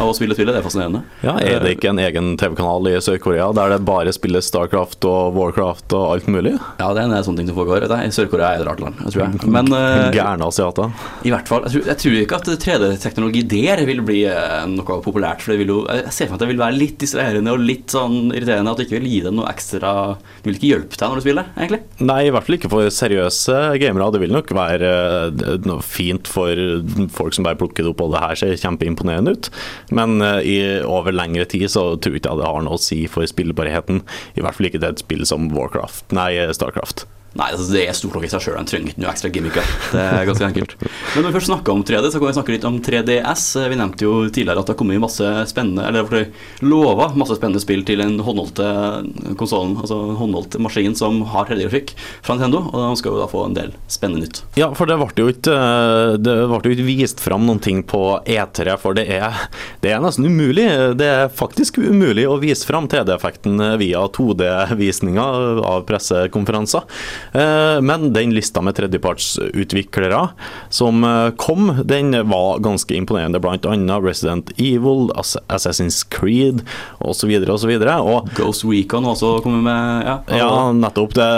av 0.00 0.10
å 0.10 0.16
spille 0.16 0.36
spillet. 0.36 0.54
Det 0.54 0.62
er 0.62 0.66
fascinerende. 0.66 1.02
Ja, 1.24 1.36
Er 1.42 1.62
det 1.64 1.76
ikke 1.76 1.90
en 1.92 2.00
egen 2.02 2.32
TV-kanal 2.40 2.88
i 2.92 2.96
Sør-Korea 3.04 3.50
der 3.56 3.74
det 3.74 3.80
bare 3.88 4.14
spilles 4.14 4.48
Starcraft 4.50 5.04
og 5.08 5.36
Warcraft 5.36 5.96
og 5.98 6.06
alt 6.16 6.30
mulig? 6.32 6.54
Ja, 6.80 6.92
det 6.96 7.04
er 7.04 7.10
en 7.10 7.26
sånn 7.26 7.38
ting 7.38 7.50
som 7.50 7.58
foregår. 7.58 7.88
Sør-Korea 8.12 8.54
er 8.56 8.62
et 8.62 8.68
rart 8.68 8.82
land, 8.82 9.00
tror 9.08 9.24
jeg. 9.26 9.50
Men 9.52 9.70
eh, 9.76 10.08
Gærne 10.16 10.48
asiater. 10.48 10.92
i 11.26 11.32
hvert 11.34 11.48
fall, 11.50 11.66
jeg 11.68 11.76
tror, 11.76 11.88
jeg 11.92 12.00
tror 12.02 12.18
ikke 12.22 12.40
at 12.42 12.52
3D-teknologi 12.66 13.44
der 13.52 13.84
vil 13.88 14.02
bli 14.06 14.22
noe 14.72 15.00
populært. 15.04 15.42
For 15.44 15.54
det 15.54 15.62
vil 15.62 15.72
jo, 15.74 15.80
jeg 15.90 16.12
ser 16.14 16.28
for 16.28 16.34
meg 16.34 16.40
at 16.40 16.44
det 16.46 16.50
vil 16.52 16.62
være 16.62 16.78
litt 16.78 16.98
distraherende 17.02 17.54
og 17.54 17.62
litt 17.62 17.92
sånn 17.92 18.32
irriterende 18.32 18.72
at 18.72 18.80
det 18.80 18.86
ikke 18.88 18.98
vil 19.00 19.10
gi 19.10 19.20
dem 19.26 19.38
noe 19.38 19.50
ekstra 19.52 19.92
Det 20.16 20.48
vil 20.48 20.58
ikke 20.58 20.70
hjelpe 20.72 20.98
deg 20.98 21.12
når 21.12 21.20
du 21.20 21.24
spiller, 21.24 21.41
egentlig. 21.56 21.80
Nei, 22.02 22.18
i 22.26 22.32
hvert 22.34 22.46
fall 22.46 22.56
ikke 22.58 22.70
for 22.72 22.92
seriøse 22.92 23.58
gamere. 23.82 24.10
Det 24.14 24.22
vil 24.24 24.34
nok 24.34 24.52
være 24.56 24.90
eh, 25.30 25.54
noe 25.68 25.84
fint 25.86 26.30
for 26.30 26.58
folk 27.14 27.36
som 27.36 27.46
bare 27.46 27.60
plukker 27.60 27.86
det 27.86 27.94
opp, 27.94 28.04
og 28.06 28.14
det 28.14 28.24
her 28.24 28.40
ser 28.42 28.58
kjempeimponerende 28.60 29.36
ut. 29.36 29.50
Men 29.94 30.18
eh, 30.24 30.40
i 30.54 30.58
over 30.82 31.14
lengre 31.14 31.46
tid 31.48 31.68
så 31.72 31.92
tror 31.96 32.18
jeg 32.18 32.24
ikke 32.24 32.36
det 32.42 32.50
har 32.50 32.66
noe 32.66 32.78
å 32.78 32.82
si 32.82 33.04
for 33.10 33.26
spillbarheten. 33.28 34.04
I 34.36 34.44
hvert 34.44 34.58
fall 34.58 34.70
ikke 34.70 34.82
til 34.82 34.92
et 34.92 35.04
spill 35.04 35.26
som 35.28 35.50
Warcraft, 35.54 36.10
nei, 36.16 36.30
Starcraft. 36.54 37.06
Nei, 37.32 37.48
altså 37.48 37.70
det 37.72 37.86
er 37.88 37.96
stort 37.96 38.16
nok 38.18 38.26
i 38.26 38.28
seg 38.28 38.42
sjøl, 38.44 38.56
den 38.58 38.68
trenger 38.68 38.92
ikke 38.92 39.00
noe 39.00 39.12
ekstra 39.12 39.30
gimmick. 39.32 39.56
Det 39.92 40.00
er 40.02 40.26
ganske 40.28 40.44
enkelt. 40.50 40.74
Men 40.82 41.24
når 41.24 41.30
vi 41.30 41.36
først 41.38 41.48
snakker 41.48 41.72
om 41.72 41.84
3D, 41.88 42.10
så 42.12 42.20
kan 42.20 42.28
vi 42.28 42.34
snakke 42.36 42.52
litt 42.52 42.66
om 42.68 42.76
3DS. 42.84 43.44
Vi 43.72 43.78
nevnte 43.80 44.04
jo 44.04 44.12
tidligere 44.28 44.60
at 44.60 44.68
det 44.68 44.74
har 44.74 44.78
kommet 44.82 45.00
masse 45.02 45.28
spennende 45.48 45.86
Eller 45.88 46.04
for 46.08 46.66
lova 46.68 47.08
masse 47.16 47.38
spennende 47.38 47.62
spill 47.62 47.86
til 47.88 48.02
en 48.04 48.18
håndholdte 48.22 48.66
konsollen, 49.40 49.78
altså 49.80 49.98
håndholdt 50.20 50.58
maskin 50.62 50.96
som 50.98 51.22
har 51.32 51.48
3D-grafikk 51.48 51.94
fra 52.20 52.36
Nintendo, 52.36 52.66
og 52.68 52.76
de 52.84 53.00
skal 53.00 53.16
jo 53.16 53.22
da 53.22 53.30
få 53.30 53.46
en 53.48 53.56
del 53.56 53.72
spennende 53.88 54.26
nytt. 54.26 54.42
Ja, 54.60 54.68
for 54.76 54.90
det 54.90 54.98
ble 55.00 55.24
jo 55.24 55.32
ikke, 55.32 55.56
eh, 55.56 56.18
det 56.20 56.36
ble 56.52 56.60
jo 56.68 56.76
ikke 56.76 56.88
vist 56.90 57.24
fram 57.24 57.48
noen 57.48 57.62
ting 57.64 57.80
på 57.88 58.02
E3, 58.28 58.76
for 58.82 58.98
det 58.98 59.06
er, 59.08 59.40
det 59.84 59.94
er 59.94 60.04
nesten 60.04 60.28
umulig. 60.28 60.68
Det 61.00 61.08
er 61.08 61.32
faktisk 61.32 61.80
umulig 61.80 62.28
å 62.28 62.36
vise 62.42 62.68
fram 62.68 62.90
3D-effekten 62.92 63.56
via 63.80 64.04
2D-visninger 64.12 65.64
av 65.64 65.88
pressekonferanser. 65.88 66.84
Eh, 67.32 67.80
Men 67.80 68.12
den 68.12 68.34
lista 68.34 68.62
med 68.62 68.76
tredjepartsutviklere 68.78 70.28
som 70.68 71.04
eh, 71.04 71.30
kom, 71.40 71.72
den 71.84 72.12
var 72.30 72.58
ganske 72.64 72.94
imponerende. 72.96 73.40
Blant 73.42 73.66
annet 73.66 74.04
Resident 74.04 74.52
Evil, 74.58 75.10
Assassin's 75.48 76.02
Creed 76.08 76.62
osv. 76.98 77.32
osv. 77.48 77.74
Ghost 78.36 78.64
Recon 78.68 79.08
også 79.12 79.36
kommet 79.44 79.64
med 79.66 80.06
Ja, 80.06 80.18
ja, 80.28 80.52
nettopp. 80.76 81.14
Det, 81.16 81.28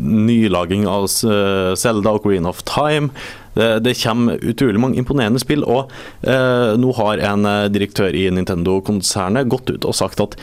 nylaging 0.00 0.86
av 0.90 1.08
Selda 1.08 2.14
og 2.16 2.24
Green 2.26 2.46
of 2.46 2.62
Time. 2.68 3.10
Det, 3.54 3.94
kommer 4.02 4.40
utrolig 4.42 4.80
mange 4.82 4.98
imponerende 4.98 5.38
spill, 5.42 5.62
og 5.62 5.92
eh, 6.26 6.74
nå 6.80 6.90
har 6.98 7.22
en 7.30 7.46
eh, 7.46 7.66
direktør 7.72 8.14
i 8.16 8.26
Nintendo-konsernet 8.34 9.50
gått 9.50 9.70
ut 9.70 9.86
og 9.86 9.94
sagt 9.94 10.22
at 10.24 10.34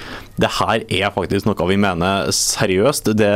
det 0.41 0.51
her 0.61 0.85
er 0.87 1.11
faktisk 1.13 1.47
noe 1.47 1.67
vi 1.69 1.77
mener 1.81 2.31
seriøst. 2.35 3.11
Det, 3.19 3.31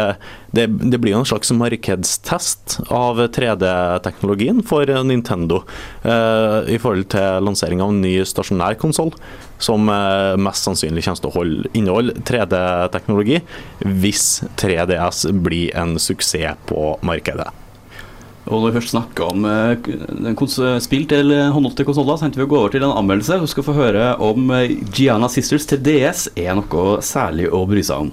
det, 0.55 0.67
det 0.79 0.99
blir 1.03 1.17
en 1.17 1.27
slags 1.27 1.51
markedstest 1.55 2.77
av 2.87 3.19
3D-teknologien 3.35 4.63
for 4.65 4.89
Nintendo 5.07 5.63
eh, 6.07 6.71
i 6.71 6.79
forhold 6.81 7.11
til 7.13 7.43
lansering 7.45 7.83
av 7.83 7.91
en 7.91 8.01
ny 8.05 8.15
stasjonær 8.25 8.79
konsoll, 8.79 9.11
som 9.59 9.87
mest 9.87 10.67
sannsynlig 10.67 11.05
kommer 11.05 11.21
til 11.21 11.31
å 11.31 11.35
holde, 11.35 11.69
inneholde 11.77 12.15
3D-teknologi 12.27 13.39
hvis 13.85 14.25
3DS 14.59 15.29
blir 15.45 15.75
en 15.79 15.95
suksess 16.01 16.59
på 16.67 16.95
markedet. 17.05 17.64
Og 18.45 18.61
når 18.61 18.67
vi 18.69 18.77
først 18.77 18.93
snakker 18.93 19.31
om 19.31 19.45
eh, 19.49 20.79
spill 20.85 21.07
til 21.09 21.33
håndhold 21.33 21.79
til 21.79 21.87
konsoller, 21.89 22.19
så 22.19 22.27
tenkte 22.27 22.43
vi 22.43 22.45
å 22.45 22.51
gå 22.51 22.59
over 22.61 22.75
til 22.75 22.85
en 22.85 22.93
anmeldelse. 22.93 23.41
Du 23.41 23.49
skal 23.49 23.65
få 23.65 23.73
høre 23.79 24.11
om 24.21 24.53
Giana 24.93 25.15
Gianna 25.15 25.29
Sisters 25.31 25.65
til 25.65 25.79
DS 25.79 26.27
er 26.35 26.57
noe 26.59 26.97
særlig 27.01 27.47
å 27.47 27.61
bry 27.65 27.79
seg 27.81 28.03
om. 28.03 28.09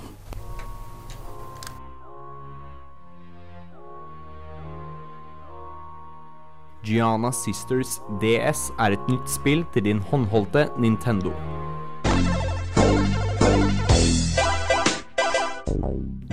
Gianna 6.86 7.32
Sisters 7.34 7.98
DS 8.22 8.70
er 8.78 8.94
et 8.94 9.10
nytt 9.10 9.28
spill 9.28 9.66
til 9.74 9.84
din 9.90 10.00
håndholdte 10.12 10.68
Nintendo. 10.78 11.34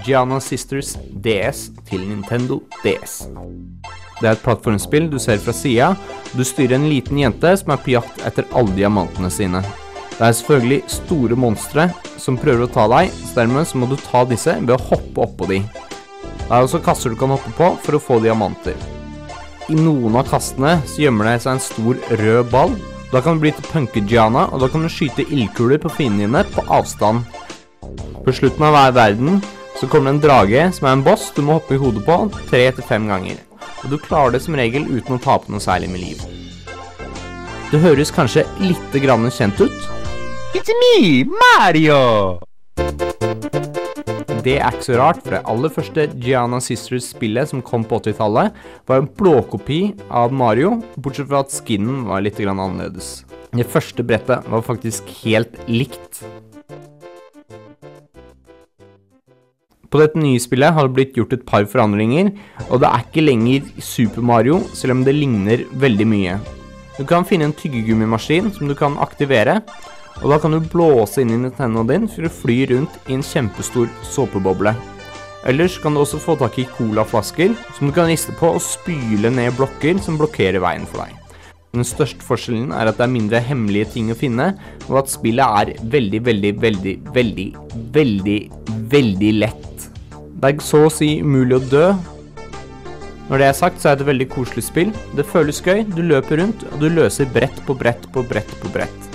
Gianna 0.06 0.40
Sisters 0.44 0.96
DS 1.12 1.70
til 1.90 2.04
Nintendo 2.08 2.62
DS. 2.84 3.22
Det 4.20 4.28
er 4.28 4.36
et 4.36 4.44
plattformspill 4.44 5.08
du 5.12 5.18
ser 5.22 5.40
fra 5.40 5.54
sida. 5.56 5.94
Du 6.36 6.44
styrer 6.44 6.76
en 6.76 6.90
liten 6.92 7.22
jente 7.22 7.54
som 7.62 7.72
er 7.74 7.80
på 7.84 7.94
jakt 7.96 8.24
etter 8.28 8.48
alle 8.52 8.76
diamantene 8.76 9.32
sine. 9.32 9.64
Det 10.20 10.26
er 10.28 10.36
selvfølgelig 10.36 10.82
store 10.92 11.38
monstre 11.40 11.86
som 12.20 12.38
prøver 12.40 12.66
å 12.66 12.72
ta 12.74 12.90
deg, 12.92 13.14
så 13.14 13.40
dermed 13.40 13.68
så 13.70 13.80
må 13.80 13.88
du 13.88 13.96
ta 14.04 14.26
disse 14.28 14.58
ved 14.60 14.76
å 14.76 14.82
hoppe 14.90 15.24
oppå 15.24 15.48
de. 15.48 15.62
Det 15.64 16.50
er 16.50 16.66
også 16.66 16.82
kasser 16.84 17.14
du 17.14 17.20
kan 17.20 17.32
hoppe 17.32 17.54
på 17.56 17.70
for 17.86 17.96
å 17.96 18.02
få 18.04 18.20
diamanter. 18.24 18.76
I 19.70 19.78
noen 19.78 20.18
av 20.20 20.28
kastene 20.28 20.80
så 20.90 21.06
gjemmer 21.06 21.30
det 21.30 21.38
seg 21.46 21.56
en 21.56 21.64
stor 21.64 22.02
rød 22.20 22.52
ball. 22.52 22.76
Da 23.14 23.22
kan 23.24 23.38
du 23.38 23.46
bli 23.46 23.54
til 23.56 23.70
punke-Giana, 23.72 24.50
og 24.52 24.64
da 24.64 24.68
kan 24.70 24.84
du 24.84 24.90
skyte 24.92 25.24
ildkuler 25.30 25.80
på 25.82 25.94
fiendene 25.94 26.28
dine 26.28 26.44
på 26.52 26.66
avstand. 26.68 27.24
På 28.26 28.34
slutten 28.36 28.66
av 28.68 28.76
hver 28.76 28.98
verden 28.98 29.40
så 29.80 29.88
kommer 29.88 30.12
det 30.12 30.18
en 30.18 30.24
drage 30.24 30.64
som 30.76 30.88
er 30.90 30.98
en 30.98 31.04
boss 31.06 31.30
du 31.32 31.40
må 31.46 31.56
hoppe 31.56 31.78
i 31.78 31.80
hodet 31.80 32.04
på 32.04 32.18
tre 32.50 32.66
til 32.76 32.84
fem 32.84 33.06
ganger. 33.08 33.38
Og 33.84 33.94
du 33.94 33.96
klarer 34.02 34.36
det 34.36 34.42
som 34.44 34.58
regel 34.60 34.90
uten 34.90 35.16
å 35.16 35.22
tape 35.24 35.48
noe 35.52 35.64
særlig 35.64 35.88
med 35.94 36.04
liv. 36.04 36.24
Det 37.72 37.80
høres 37.80 38.12
kanskje 38.12 38.44
litt 38.60 38.98
grann 39.00 39.30
kjent 39.32 39.62
ut? 39.62 39.80
It's 40.58 40.74
me, 40.82 41.24
Mario! 41.32 42.40
Det 44.40 44.56
er 44.58 44.72
ikke 44.72 44.88
så 44.88 44.98
rart, 45.00 45.20
for 45.24 45.36
det 45.36 45.44
aller 45.52 45.72
første 45.72 46.08
Giana 46.24 46.60
Sisters-spillet 46.64 47.52
som 47.52 47.64
kom 47.64 47.84
på 47.88 48.00
80-tallet, 48.02 48.56
var 48.88 49.02
en 49.02 49.10
blåkopi 49.20 49.82
av 50.10 50.36
Mario, 50.36 50.78
bortsett 50.98 51.30
fra 51.30 51.44
at 51.46 51.56
skinnen 51.56 52.06
var 52.08 52.24
litt 52.26 52.40
annerledes. 52.44 53.22
Det 53.56 53.68
første 53.68 54.04
brettet 54.04 54.48
var 54.48 54.66
faktisk 54.66 55.08
helt 55.24 55.56
likt. 55.68 56.24
På 59.90 59.98
dette 59.98 60.22
nye 60.22 60.38
spillet 60.42 60.76
har 60.76 60.86
det 60.86 60.96
blitt 60.98 61.16
gjort 61.18 61.34
et 61.34 61.46
par 61.48 61.66
forandringer, 61.70 62.30
og 62.70 62.84
det 62.84 62.90
er 62.90 63.06
ikke 63.08 63.26
lenger 63.26 63.70
Super 63.82 64.22
Mario, 64.22 64.60
selv 64.78 64.94
om 64.98 65.06
det 65.06 65.16
ligner 65.18 65.66
veldig 65.82 66.08
mye. 66.10 66.36
Du 67.00 67.06
kan 67.10 67.26
finne 67.26 67.48
en 67.50 67.56
tyggegummimaskin 67.58 68.52
som 68.54 68.70
du 68.70 68.76
kan 68.78 69.00
aktivere, 69.02 69.62
og 70.20 70.34
da 70.34 70.38
kan 70.42 70.54
du 70.54 70.60
blåse 70.62 71.24
inn 71.24 71.32
i 71.34 71.40
Nintendoen 71.42 71.90
din 71.90 72.08
for 72.12 72.28
å 72.28 72.34
fly 72.42 72.60
rundt 72.74 72.98
i 73.08 73.16
en 73.18 73.26
kjempestor 73.26 73.90
såpeboble. 74.06 74.76
Ellers 75.48 75.78
kan 75.80 75.96
du 75.96 76.04
også 76.04 76.20
få 76.22 76.36
tak 76.38 76.60
i 76.60 76.68
colaflasker 76.76 77.56
som 77.78 77.88
du 77.88 77.96
kan 77.96 78.12
riste 78.12 78.36
på 78.38 78.52
og 78.58 78.62
spyle 78.64 79.32
ned 79.32 79.56
blokker 79.58 80.02
som 80.04 80.20
blokkerer 80.20 80.60
veien 80.62 80.86
for 80.92 81.06
deg. 81.06 81.19
Den 81.70 81.86
største 81.86 82.26
forskjellen 82.26 82.72
er 82.74 82.90
at 82.90 82.98
det 82.98 83.06
er 83.06 83.12
mindre 83.14 83.40
hemmelige 83.46 83.92
ting 83.94 84.08
å 84.10 84.18
finne, 84.18 84.48
og 84.88 85.04
at 85.04 85.12
spillet 85.12 85.60
er 85.62 85.74
veldig, 85.94 86.22
veldig, 86.26 86.54
veldig, 86.64 86.94
veldig, 87.14 87.46
veldig, 87.94 88.40
veldig 88.94 89.34
lett. 89.38 89.86
Det 90.10 90.50
er 90.50 90.64
så 90.66 90.88
å 90.88 90.94
si 90.94 91.12
umulig 91.22 91.60
å 91.60 91.68
dø. 91.70 91.84
Når 93.30 93.44
det 93.44 93.52
er 93.52 93.60
sagt, 93.60 93.78
så 93.78 93.92
er 93.92 94.00
det 94.00 94.08
et 94.08 94.10
veldig 94.10 94.30
koselig 94.34 94.66
spill. 94.66 94.90
Det 95.14 95.28
føles 95.30 95.62
gøy, 95.62 95.84
du 95.94 96.02
løper 96.02 96.42
rundt, 96.42 96.66
og 96.72 96.82
du 96.82 96.90
løser 96.90 97.30
brett 97.30 97.62
på 97.68 97.78
brett 97.78 98.10
på 98.16 98.26
brett 98.26 98.56
på 98.64 98.74
brett. 98.74 99.10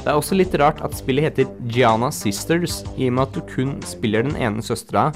Det 0.00 0.10
er 0.10 0.18
også 0.18 0.38
litt 0.38 0.54
rart 0.58 0.82
at 0.86 0.98
spillet 0.98 1.28
heter 1.28 1.54
Giana 1.70 2.10
Sisters, 2.14 2.80
i 2.98 3.06
og 3.06 3.14
med 3.14 3.28
at 3.28 3.38
du 3.38 3.46
kun 3.46 3.76
spiller 3.86 4.26
den 4.26 4.34
ene 4.42 4.62
søstera. 4.62 5.12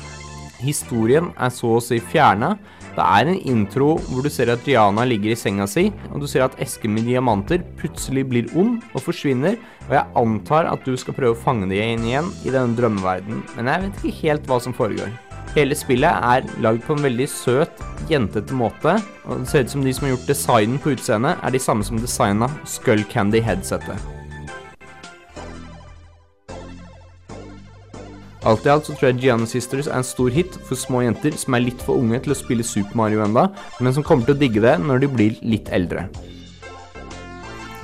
Historien 0.63 1.33
er 1.35 1.51
så 1.55 1.81
å 1.81 1.83
si 1.83 1.99
fjerna. 2.13 2.55
Det 2.97 3.07
er 3.07 3.31
en 3.31 3.41
intro 3.49 3.95
hvor 4.09 4.27
du 4.27 4.31
ser 4.33 4.51
at 4.53 4.65
Diana 4.67 5.07
ligger 5.07 5.35
i 5.35 5.39
senga 5.39 5.67
si, 5.71 5.89
og 6.11 6.23
du 6.23 6.29
ser 6.31 6.47
at 6.47 6.59
esken 6.63 6.95
med 6.97 7.07
diamanter 7.09 7.63
plutselig 7.79 8.27
blir 8.29 8.53
ond 8.59 8.81
og 8.93 9.05
forsvinner, 9.07 9.59
og 9.89 9.97
jeg 9.97 10.21
antar 10.23 10.71
at 10.73 10.85
du 10.87 10.97
skal 10.99 11.17
prøve 11.17 11.37
å 11.37 11.43
fange 11.43 11.71
dem 11.71 11.97
inn 11.97 12.07
igjen 12.11 12.31
i 12.45 12.53
denne 12.53 12.77
drømmeverdenen, 12.79 13.43
men 13.57 13.73
jeg 13.73 13.87
vet 13.87 14.01
ikke 14.05 14.23
helt 14.25 14.51
hva 14.51 14.61
som 14.63 14.77
foregår. 14.77 15.13
Hele 15.57 15.75
spillet 15.75 16.27
er 16.31 16.47
lagd 16.63 16.85
på 16.87 16.95
en 16.95 17.03
veldig 17.09 17.27
søt, 17.31 17.83
jentete 18.11 18.55
måte, 18.55 18.95
og 19.27 19.43
det 19.43 19.51
ser 19.51 19.67
ut 19.67 19.75
som 19.75 19.83
de 19.87 19.95
som 19.97 20.07
har 20.07 20.15
gjort 20.15 20.31
designen 20.31 20.79
på 20.79 20.95
utseendet, 20.95 21.43
er 21.43 21.55
de 21.55 21.63
samme 21.63 21.87
som 21.87 21.99
designa 21.99 22.51
Skull 22.69 23.03
Candy-headsetet. 23.11 24.20
Alt 28.49 28.65
i 28.65 28.71
alt 28.73 28.87
så 28.89 28.95
tror 28.97 29.11
jeg 29.11 29.21
Gianna 29.21 29.47
Sisters 29.49 29.89
er 29.91 29.99
en 30.01 30.07
stor 30.07 30.31
hit 30.33 30.55
for 30.65 30.79
små 30.79 31.03
jenter 31.05 31.35
som 31.37 31.57
er 31.57 31.67
litt 31.67 31.83
for 31.85 32.01
unge 32.01 32.23
til 32.25 32.33
å 32.33 32.39
spille 32.39 32.65
Super 32.65 32.97
Mario 32.97 33.21
enda, 33.25 33.51
men 33.85 33.93
som 33.93 34.07
kommer 34.07 34.25
til 34.25 34.37
å 34.37 34.41
digge 34.41 34.63
det 34.65 34.79
når 34.81 35.03
de 35.05 35.11
blir 35.13 35.37
litt 35.45 35.69
eldre. 35.75 36.07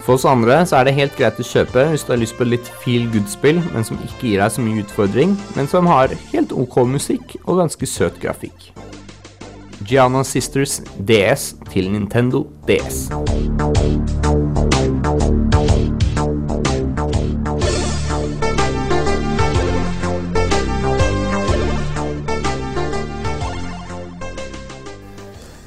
For 0.07 0.15
oss 0.15 0.25
andre 0.29 0.61
så 0.71 0.79
er 0.79 0.87
det 0.87 0.95
helt 0.97 1.17
greit 1.19 1.41
å 1.43 1.45
kjøpe 1.45 1.89
hvis 1.91 2.07
du 2.07 2.13
har 2.15 2.21
lyst 2.23 2.39
på 2.39 2.47
litt 2.47 2.69
feel 2.85 3.09
good-spill, 3.11 3.59
men 3.75 3.85
som 3.85 3.99
ikke 4.07 4.31
gir 4.31 4.41
deg 4.41 4.55
så 4.55 4.65
mye 4.65 4.85
utfordring, 4.85 5.35
men 5.59 5.69
som 5.69 5.91
har 5.91 6.15
helt 6.31 6.55
ok 6.55 6.79
musikk 6.89 7.37
og 7.43 7.59
ganske 7.65 7.91
søt 7.91 8.21
grafikk. 8.23 8.71
Gianna 9.87 10.23
Sisters 10.25 10.79
DS 10.97 11.53
til 11.75 11.91
Nintendo 11.93 12.47
DS. 12.71 13.11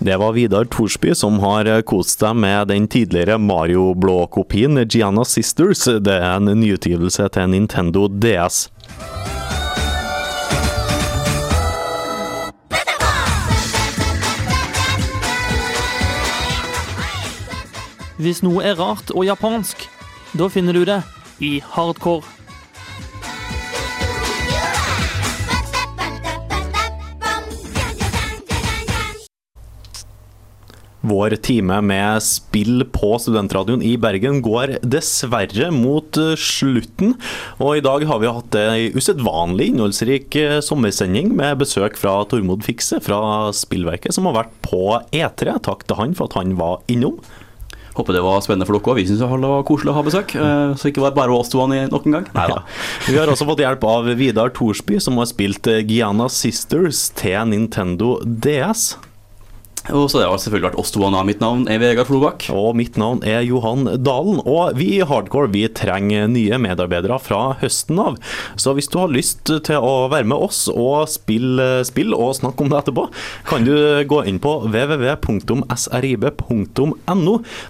Det 0.01 0.17
var 0.17 0.31
Vidar 0.31 0.65
Thorsby 0.65 1.15
som 1.15 1.39
har 1.39 1.67
kost 1.81 2.21
seg 2.23 2.37
med 2.39 2.69
den 2.71 2.85
tidligere 2.87 3.35
Mario-blå-kopien 3.37 4.79
Gianna 4.87 5.25
Sisters. 5.27 5.83
Det 5.83 6.15
er 6.15 6.37
en 6.37 6.47
nyutgivelse 6.61 7.27
til 7.35 7.51
Nintendo 7.51 8.07
DS. 8.07 8.69
Hvis 18.23 18.39
noe 18.43 18.63
er 18.63 18.79
rart 18.79 19.11
og 19.11 19.27
japansk, 19.27 19.83
da 20.31 20.47
finner 20.47 20.79
du 20.79 20.85
det 20.87 21.01
i 21.43 21.57
hardcore. 21.75 22.38
Vår 31.09 31.33
time 31.41 31.79
med 31.81 32.21
spill 32.25 32.83
på 32.93 33.15
studentradioen 33.23 33.81
i 33.85 33.95
Bergen 34.01 34.41
går 34.45 34.75
dessverre 34.85 35.71
mot 35.73 36.19
eh, 36.21 36.35
slutten. 36.39 37.15
Og 37.57 37.79
i 37.79 37.83
dag 37.85 38.05
har 38.09 38.21
vi 38.21 38.29
hatt 38.29 38.57
ei 38.59 38.87
usedvanlig 38.93 39.71
innholdsrik 39.73 40.37
eh, 40.39 40.59
sommersending 40.65 41.33
med 41.39 41.59
besøk 41.63 41.97
fra 41.99 42.19
Tormod 42.29 42.61
Fikse 42.67 43.01
fra 43.05 43.19
Spillverket, 43.55 44.13
som 44.15 44.29
har 44.29 44.37
vært 44.43 44.55
på 44.65 44.83
E3. 45.15 45.57
Takk 45.65 45.85
til 45.89 45.99
han 46.03 46.13
for 46.17 46.29
at 46.29 46.37
han 46.41 46.53
var 46.59 46.83
innom. 46.91 47.17
Håper 47.97 48.15
det 48.15 48.21
var 48.23 48.39
spennende 48.45 48.67
for 48.69 48.77
dere 48.77 48.93
òg. 48.93 48.99
Vi 49.01 49.07
syns 49.09 49.19
det 49.23 49.27
var 49.49 49.65
koselig 49.67 49.91
å 49.91 49.97
ha 49.97 50.05
besøk. 50.05 50.35
eh, 50.37 50.75
Så 50.79 50.91
ikke 50.91 51.01
var 51.03 51.11
det 51.15 51.19
bare 51.23 51.35
oss 51.35 51.49
to 51.51 51.65
nok 51.65 52.05
en 52.05 52.19
gang. 52.19 52.29
Ja. 52.37 52.61
Vi 53.09 53.17
har 53.17 53.27
også 53.27 53.49
fått 53.49 53.65
hjelp 53.65 53.83
av 53.89 54.07
Vidar 54.19 54.53
Thorsby, 54.55 55.01
som 55.03 55.17
har 55.19 55.27
spilt 55.27 55.67
Giana 55.89 56.29
Sisters 56.31 57.07
til 57.17 57.49
Nintendo 57.49 58.19
DS. 58.23 58.93
Og 59.87 60.09
så 60.11 60.19
det 60.19 60.27
har 60.27 60.37
selvfølgelig 60.37 60.69
vært 60.69 60.79
oss 60.81 60.91
to. 60.93 60.99
Mitt 61.25 61.39
navn 61.41 61.63
er 61.71 61.79
Vegard 61.81 62.07
Flobakk. 62.09 62.49
Og 62.53 62.75
mitt 62.77 62.97
navn 62.99 63.23
er 63.25 63.41
Johan 63.47 63.87
Dalen, 64.03 64.41
og 64.43 64.75
vi 64.77 64.99
i 64.99 65.05
Hardcore 65.07 65.49
vi 65.53 65.67
trenger 65.73 66.27
nye 66.29 66.57
medarbeidere 66.61 67.19
fra 67.23 67.55
høsten 67.61 67.99
av. 68.03 68.17
Så 68.59 68.73
hvis 68.77 68.89
du 68.91 68.99
har 69.01 69.09
lyst 69.13 69.45
til 69.47 69.77
å 69.79 70.09
være 70.11 70.27
med 70.29 70.37
oss 70.49 70.67
og 70.69 71.09
spille 71.09 71.85
spill 71.87 72.13
og 72.17 72.35
snakke 72.37 72.63
om 72.63 72.69
det 72.71 72.79
etterpå, 72.81 73.03
kan 73.49 73.65
du 73.65 74.03
gå 74.09 74.23
inn 74.29 74.39
på 74.43 74.51
www.srib.no. 74.67 75.33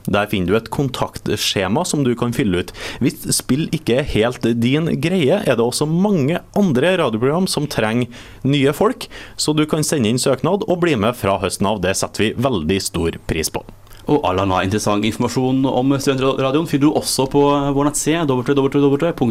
Der 0.09 0.29
finner 0.33 0.49
du 0.49 0.55
et 0.59 0.73
kontaktskjema 0.73 1.85
som 1.87 2.03
du 2.07 2.15
kan 2.19 2.33
fylle 2.35 2.57
ut. 2.63 2.73
Hvis 3.03 3.17
spill 3.37 3.69
ikke 3.75 4.01
er 4.01 4.11
helt 4.15 4.43
din 4.59 4.89
greie, 5.03 5.37
er 5.45 5.55
det 5.55 5.65
også 5.65 5.85
mange 5.89 6.39
andre 6.57 6.97
radioprogram 7.03 7.47
som 7.49 7.67
trenger 7.69 8.07
nye 8.47 8.73
folk, 8.75 9.07
så 9.39 9.53
du 9.55 9.65
kan 9.69 9.83
sende 9.85 10.09
inn 10.09 10.19
søknad 10.21 10.63
og 10.67 10.79
bli 10.83 10.95
med 10.99 11.13
fra 11.19 11.37
høsten 11.41 11.67
av. 11.69 11.79
Det 11.83 11.95
vi 12.17 12.33
veldig 12.33 12.79
stor 12.81 13.11
pris 13.29 13.49
på. 13.53 13.61
Og 14.09 14.23
all 14.25 14.39
annen 14.41 14.65
interessant 14.65 15.05
informasjon 15.05 15.65
om 15.69 15.91
studentradioen 16.01 16.67
finner 16.69 16.87
du 16.87 16.97
også 16.97 17.27
på 17.29 17.41
vår 17.75 17.85
nettside 17.91 18.25
www.srib.no. 18.25 19.21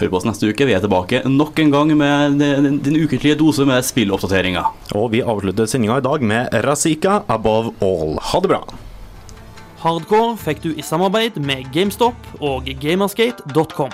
Hør 0.00 0.08
på 0.08 0.16
oss 0.16 0.28
neste 0.28 0.48
uke. 0.48 0.64
Vi 0.68 0.74
er 0.76 0.80
tilbake 0.84 1.20
nok 1.28 1.58
en 1.60 1.72
gang 1.74 1.88
med 2.00 2.38
din, 2.40 2.78
din 2.80 3.00
ukentlige 3.02 3.36
dose 3.40 3.62
med 3.68 3.84
spilloppdateringer. 3.84 4.64
Og 4.96 5.06
vi 5.12 5.20
avslutter 5.20 5.64
sendinga 5.68 6.00
i 6.00 6.06
dag 6.06 6.20
med 6.24 6.42
Razika 6.64 7.20
Above 7.28 7.68
All. 7.84 8.16
Ha 8.30 8.38
det 8.40 8.48
bra. 8.54 8.62
Hardcore 9.80 10.36
fikk 10.40 10.58
du 10.64 10.70
i 10.76 10.82
samarbeid 10.84 11.40
med 11.40 11.68
GameStop 11.72 12.16
og 12.40 12.68
gamerskate.com. 12.80 13.92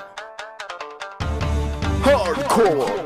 Hardcore. 2.06 3.05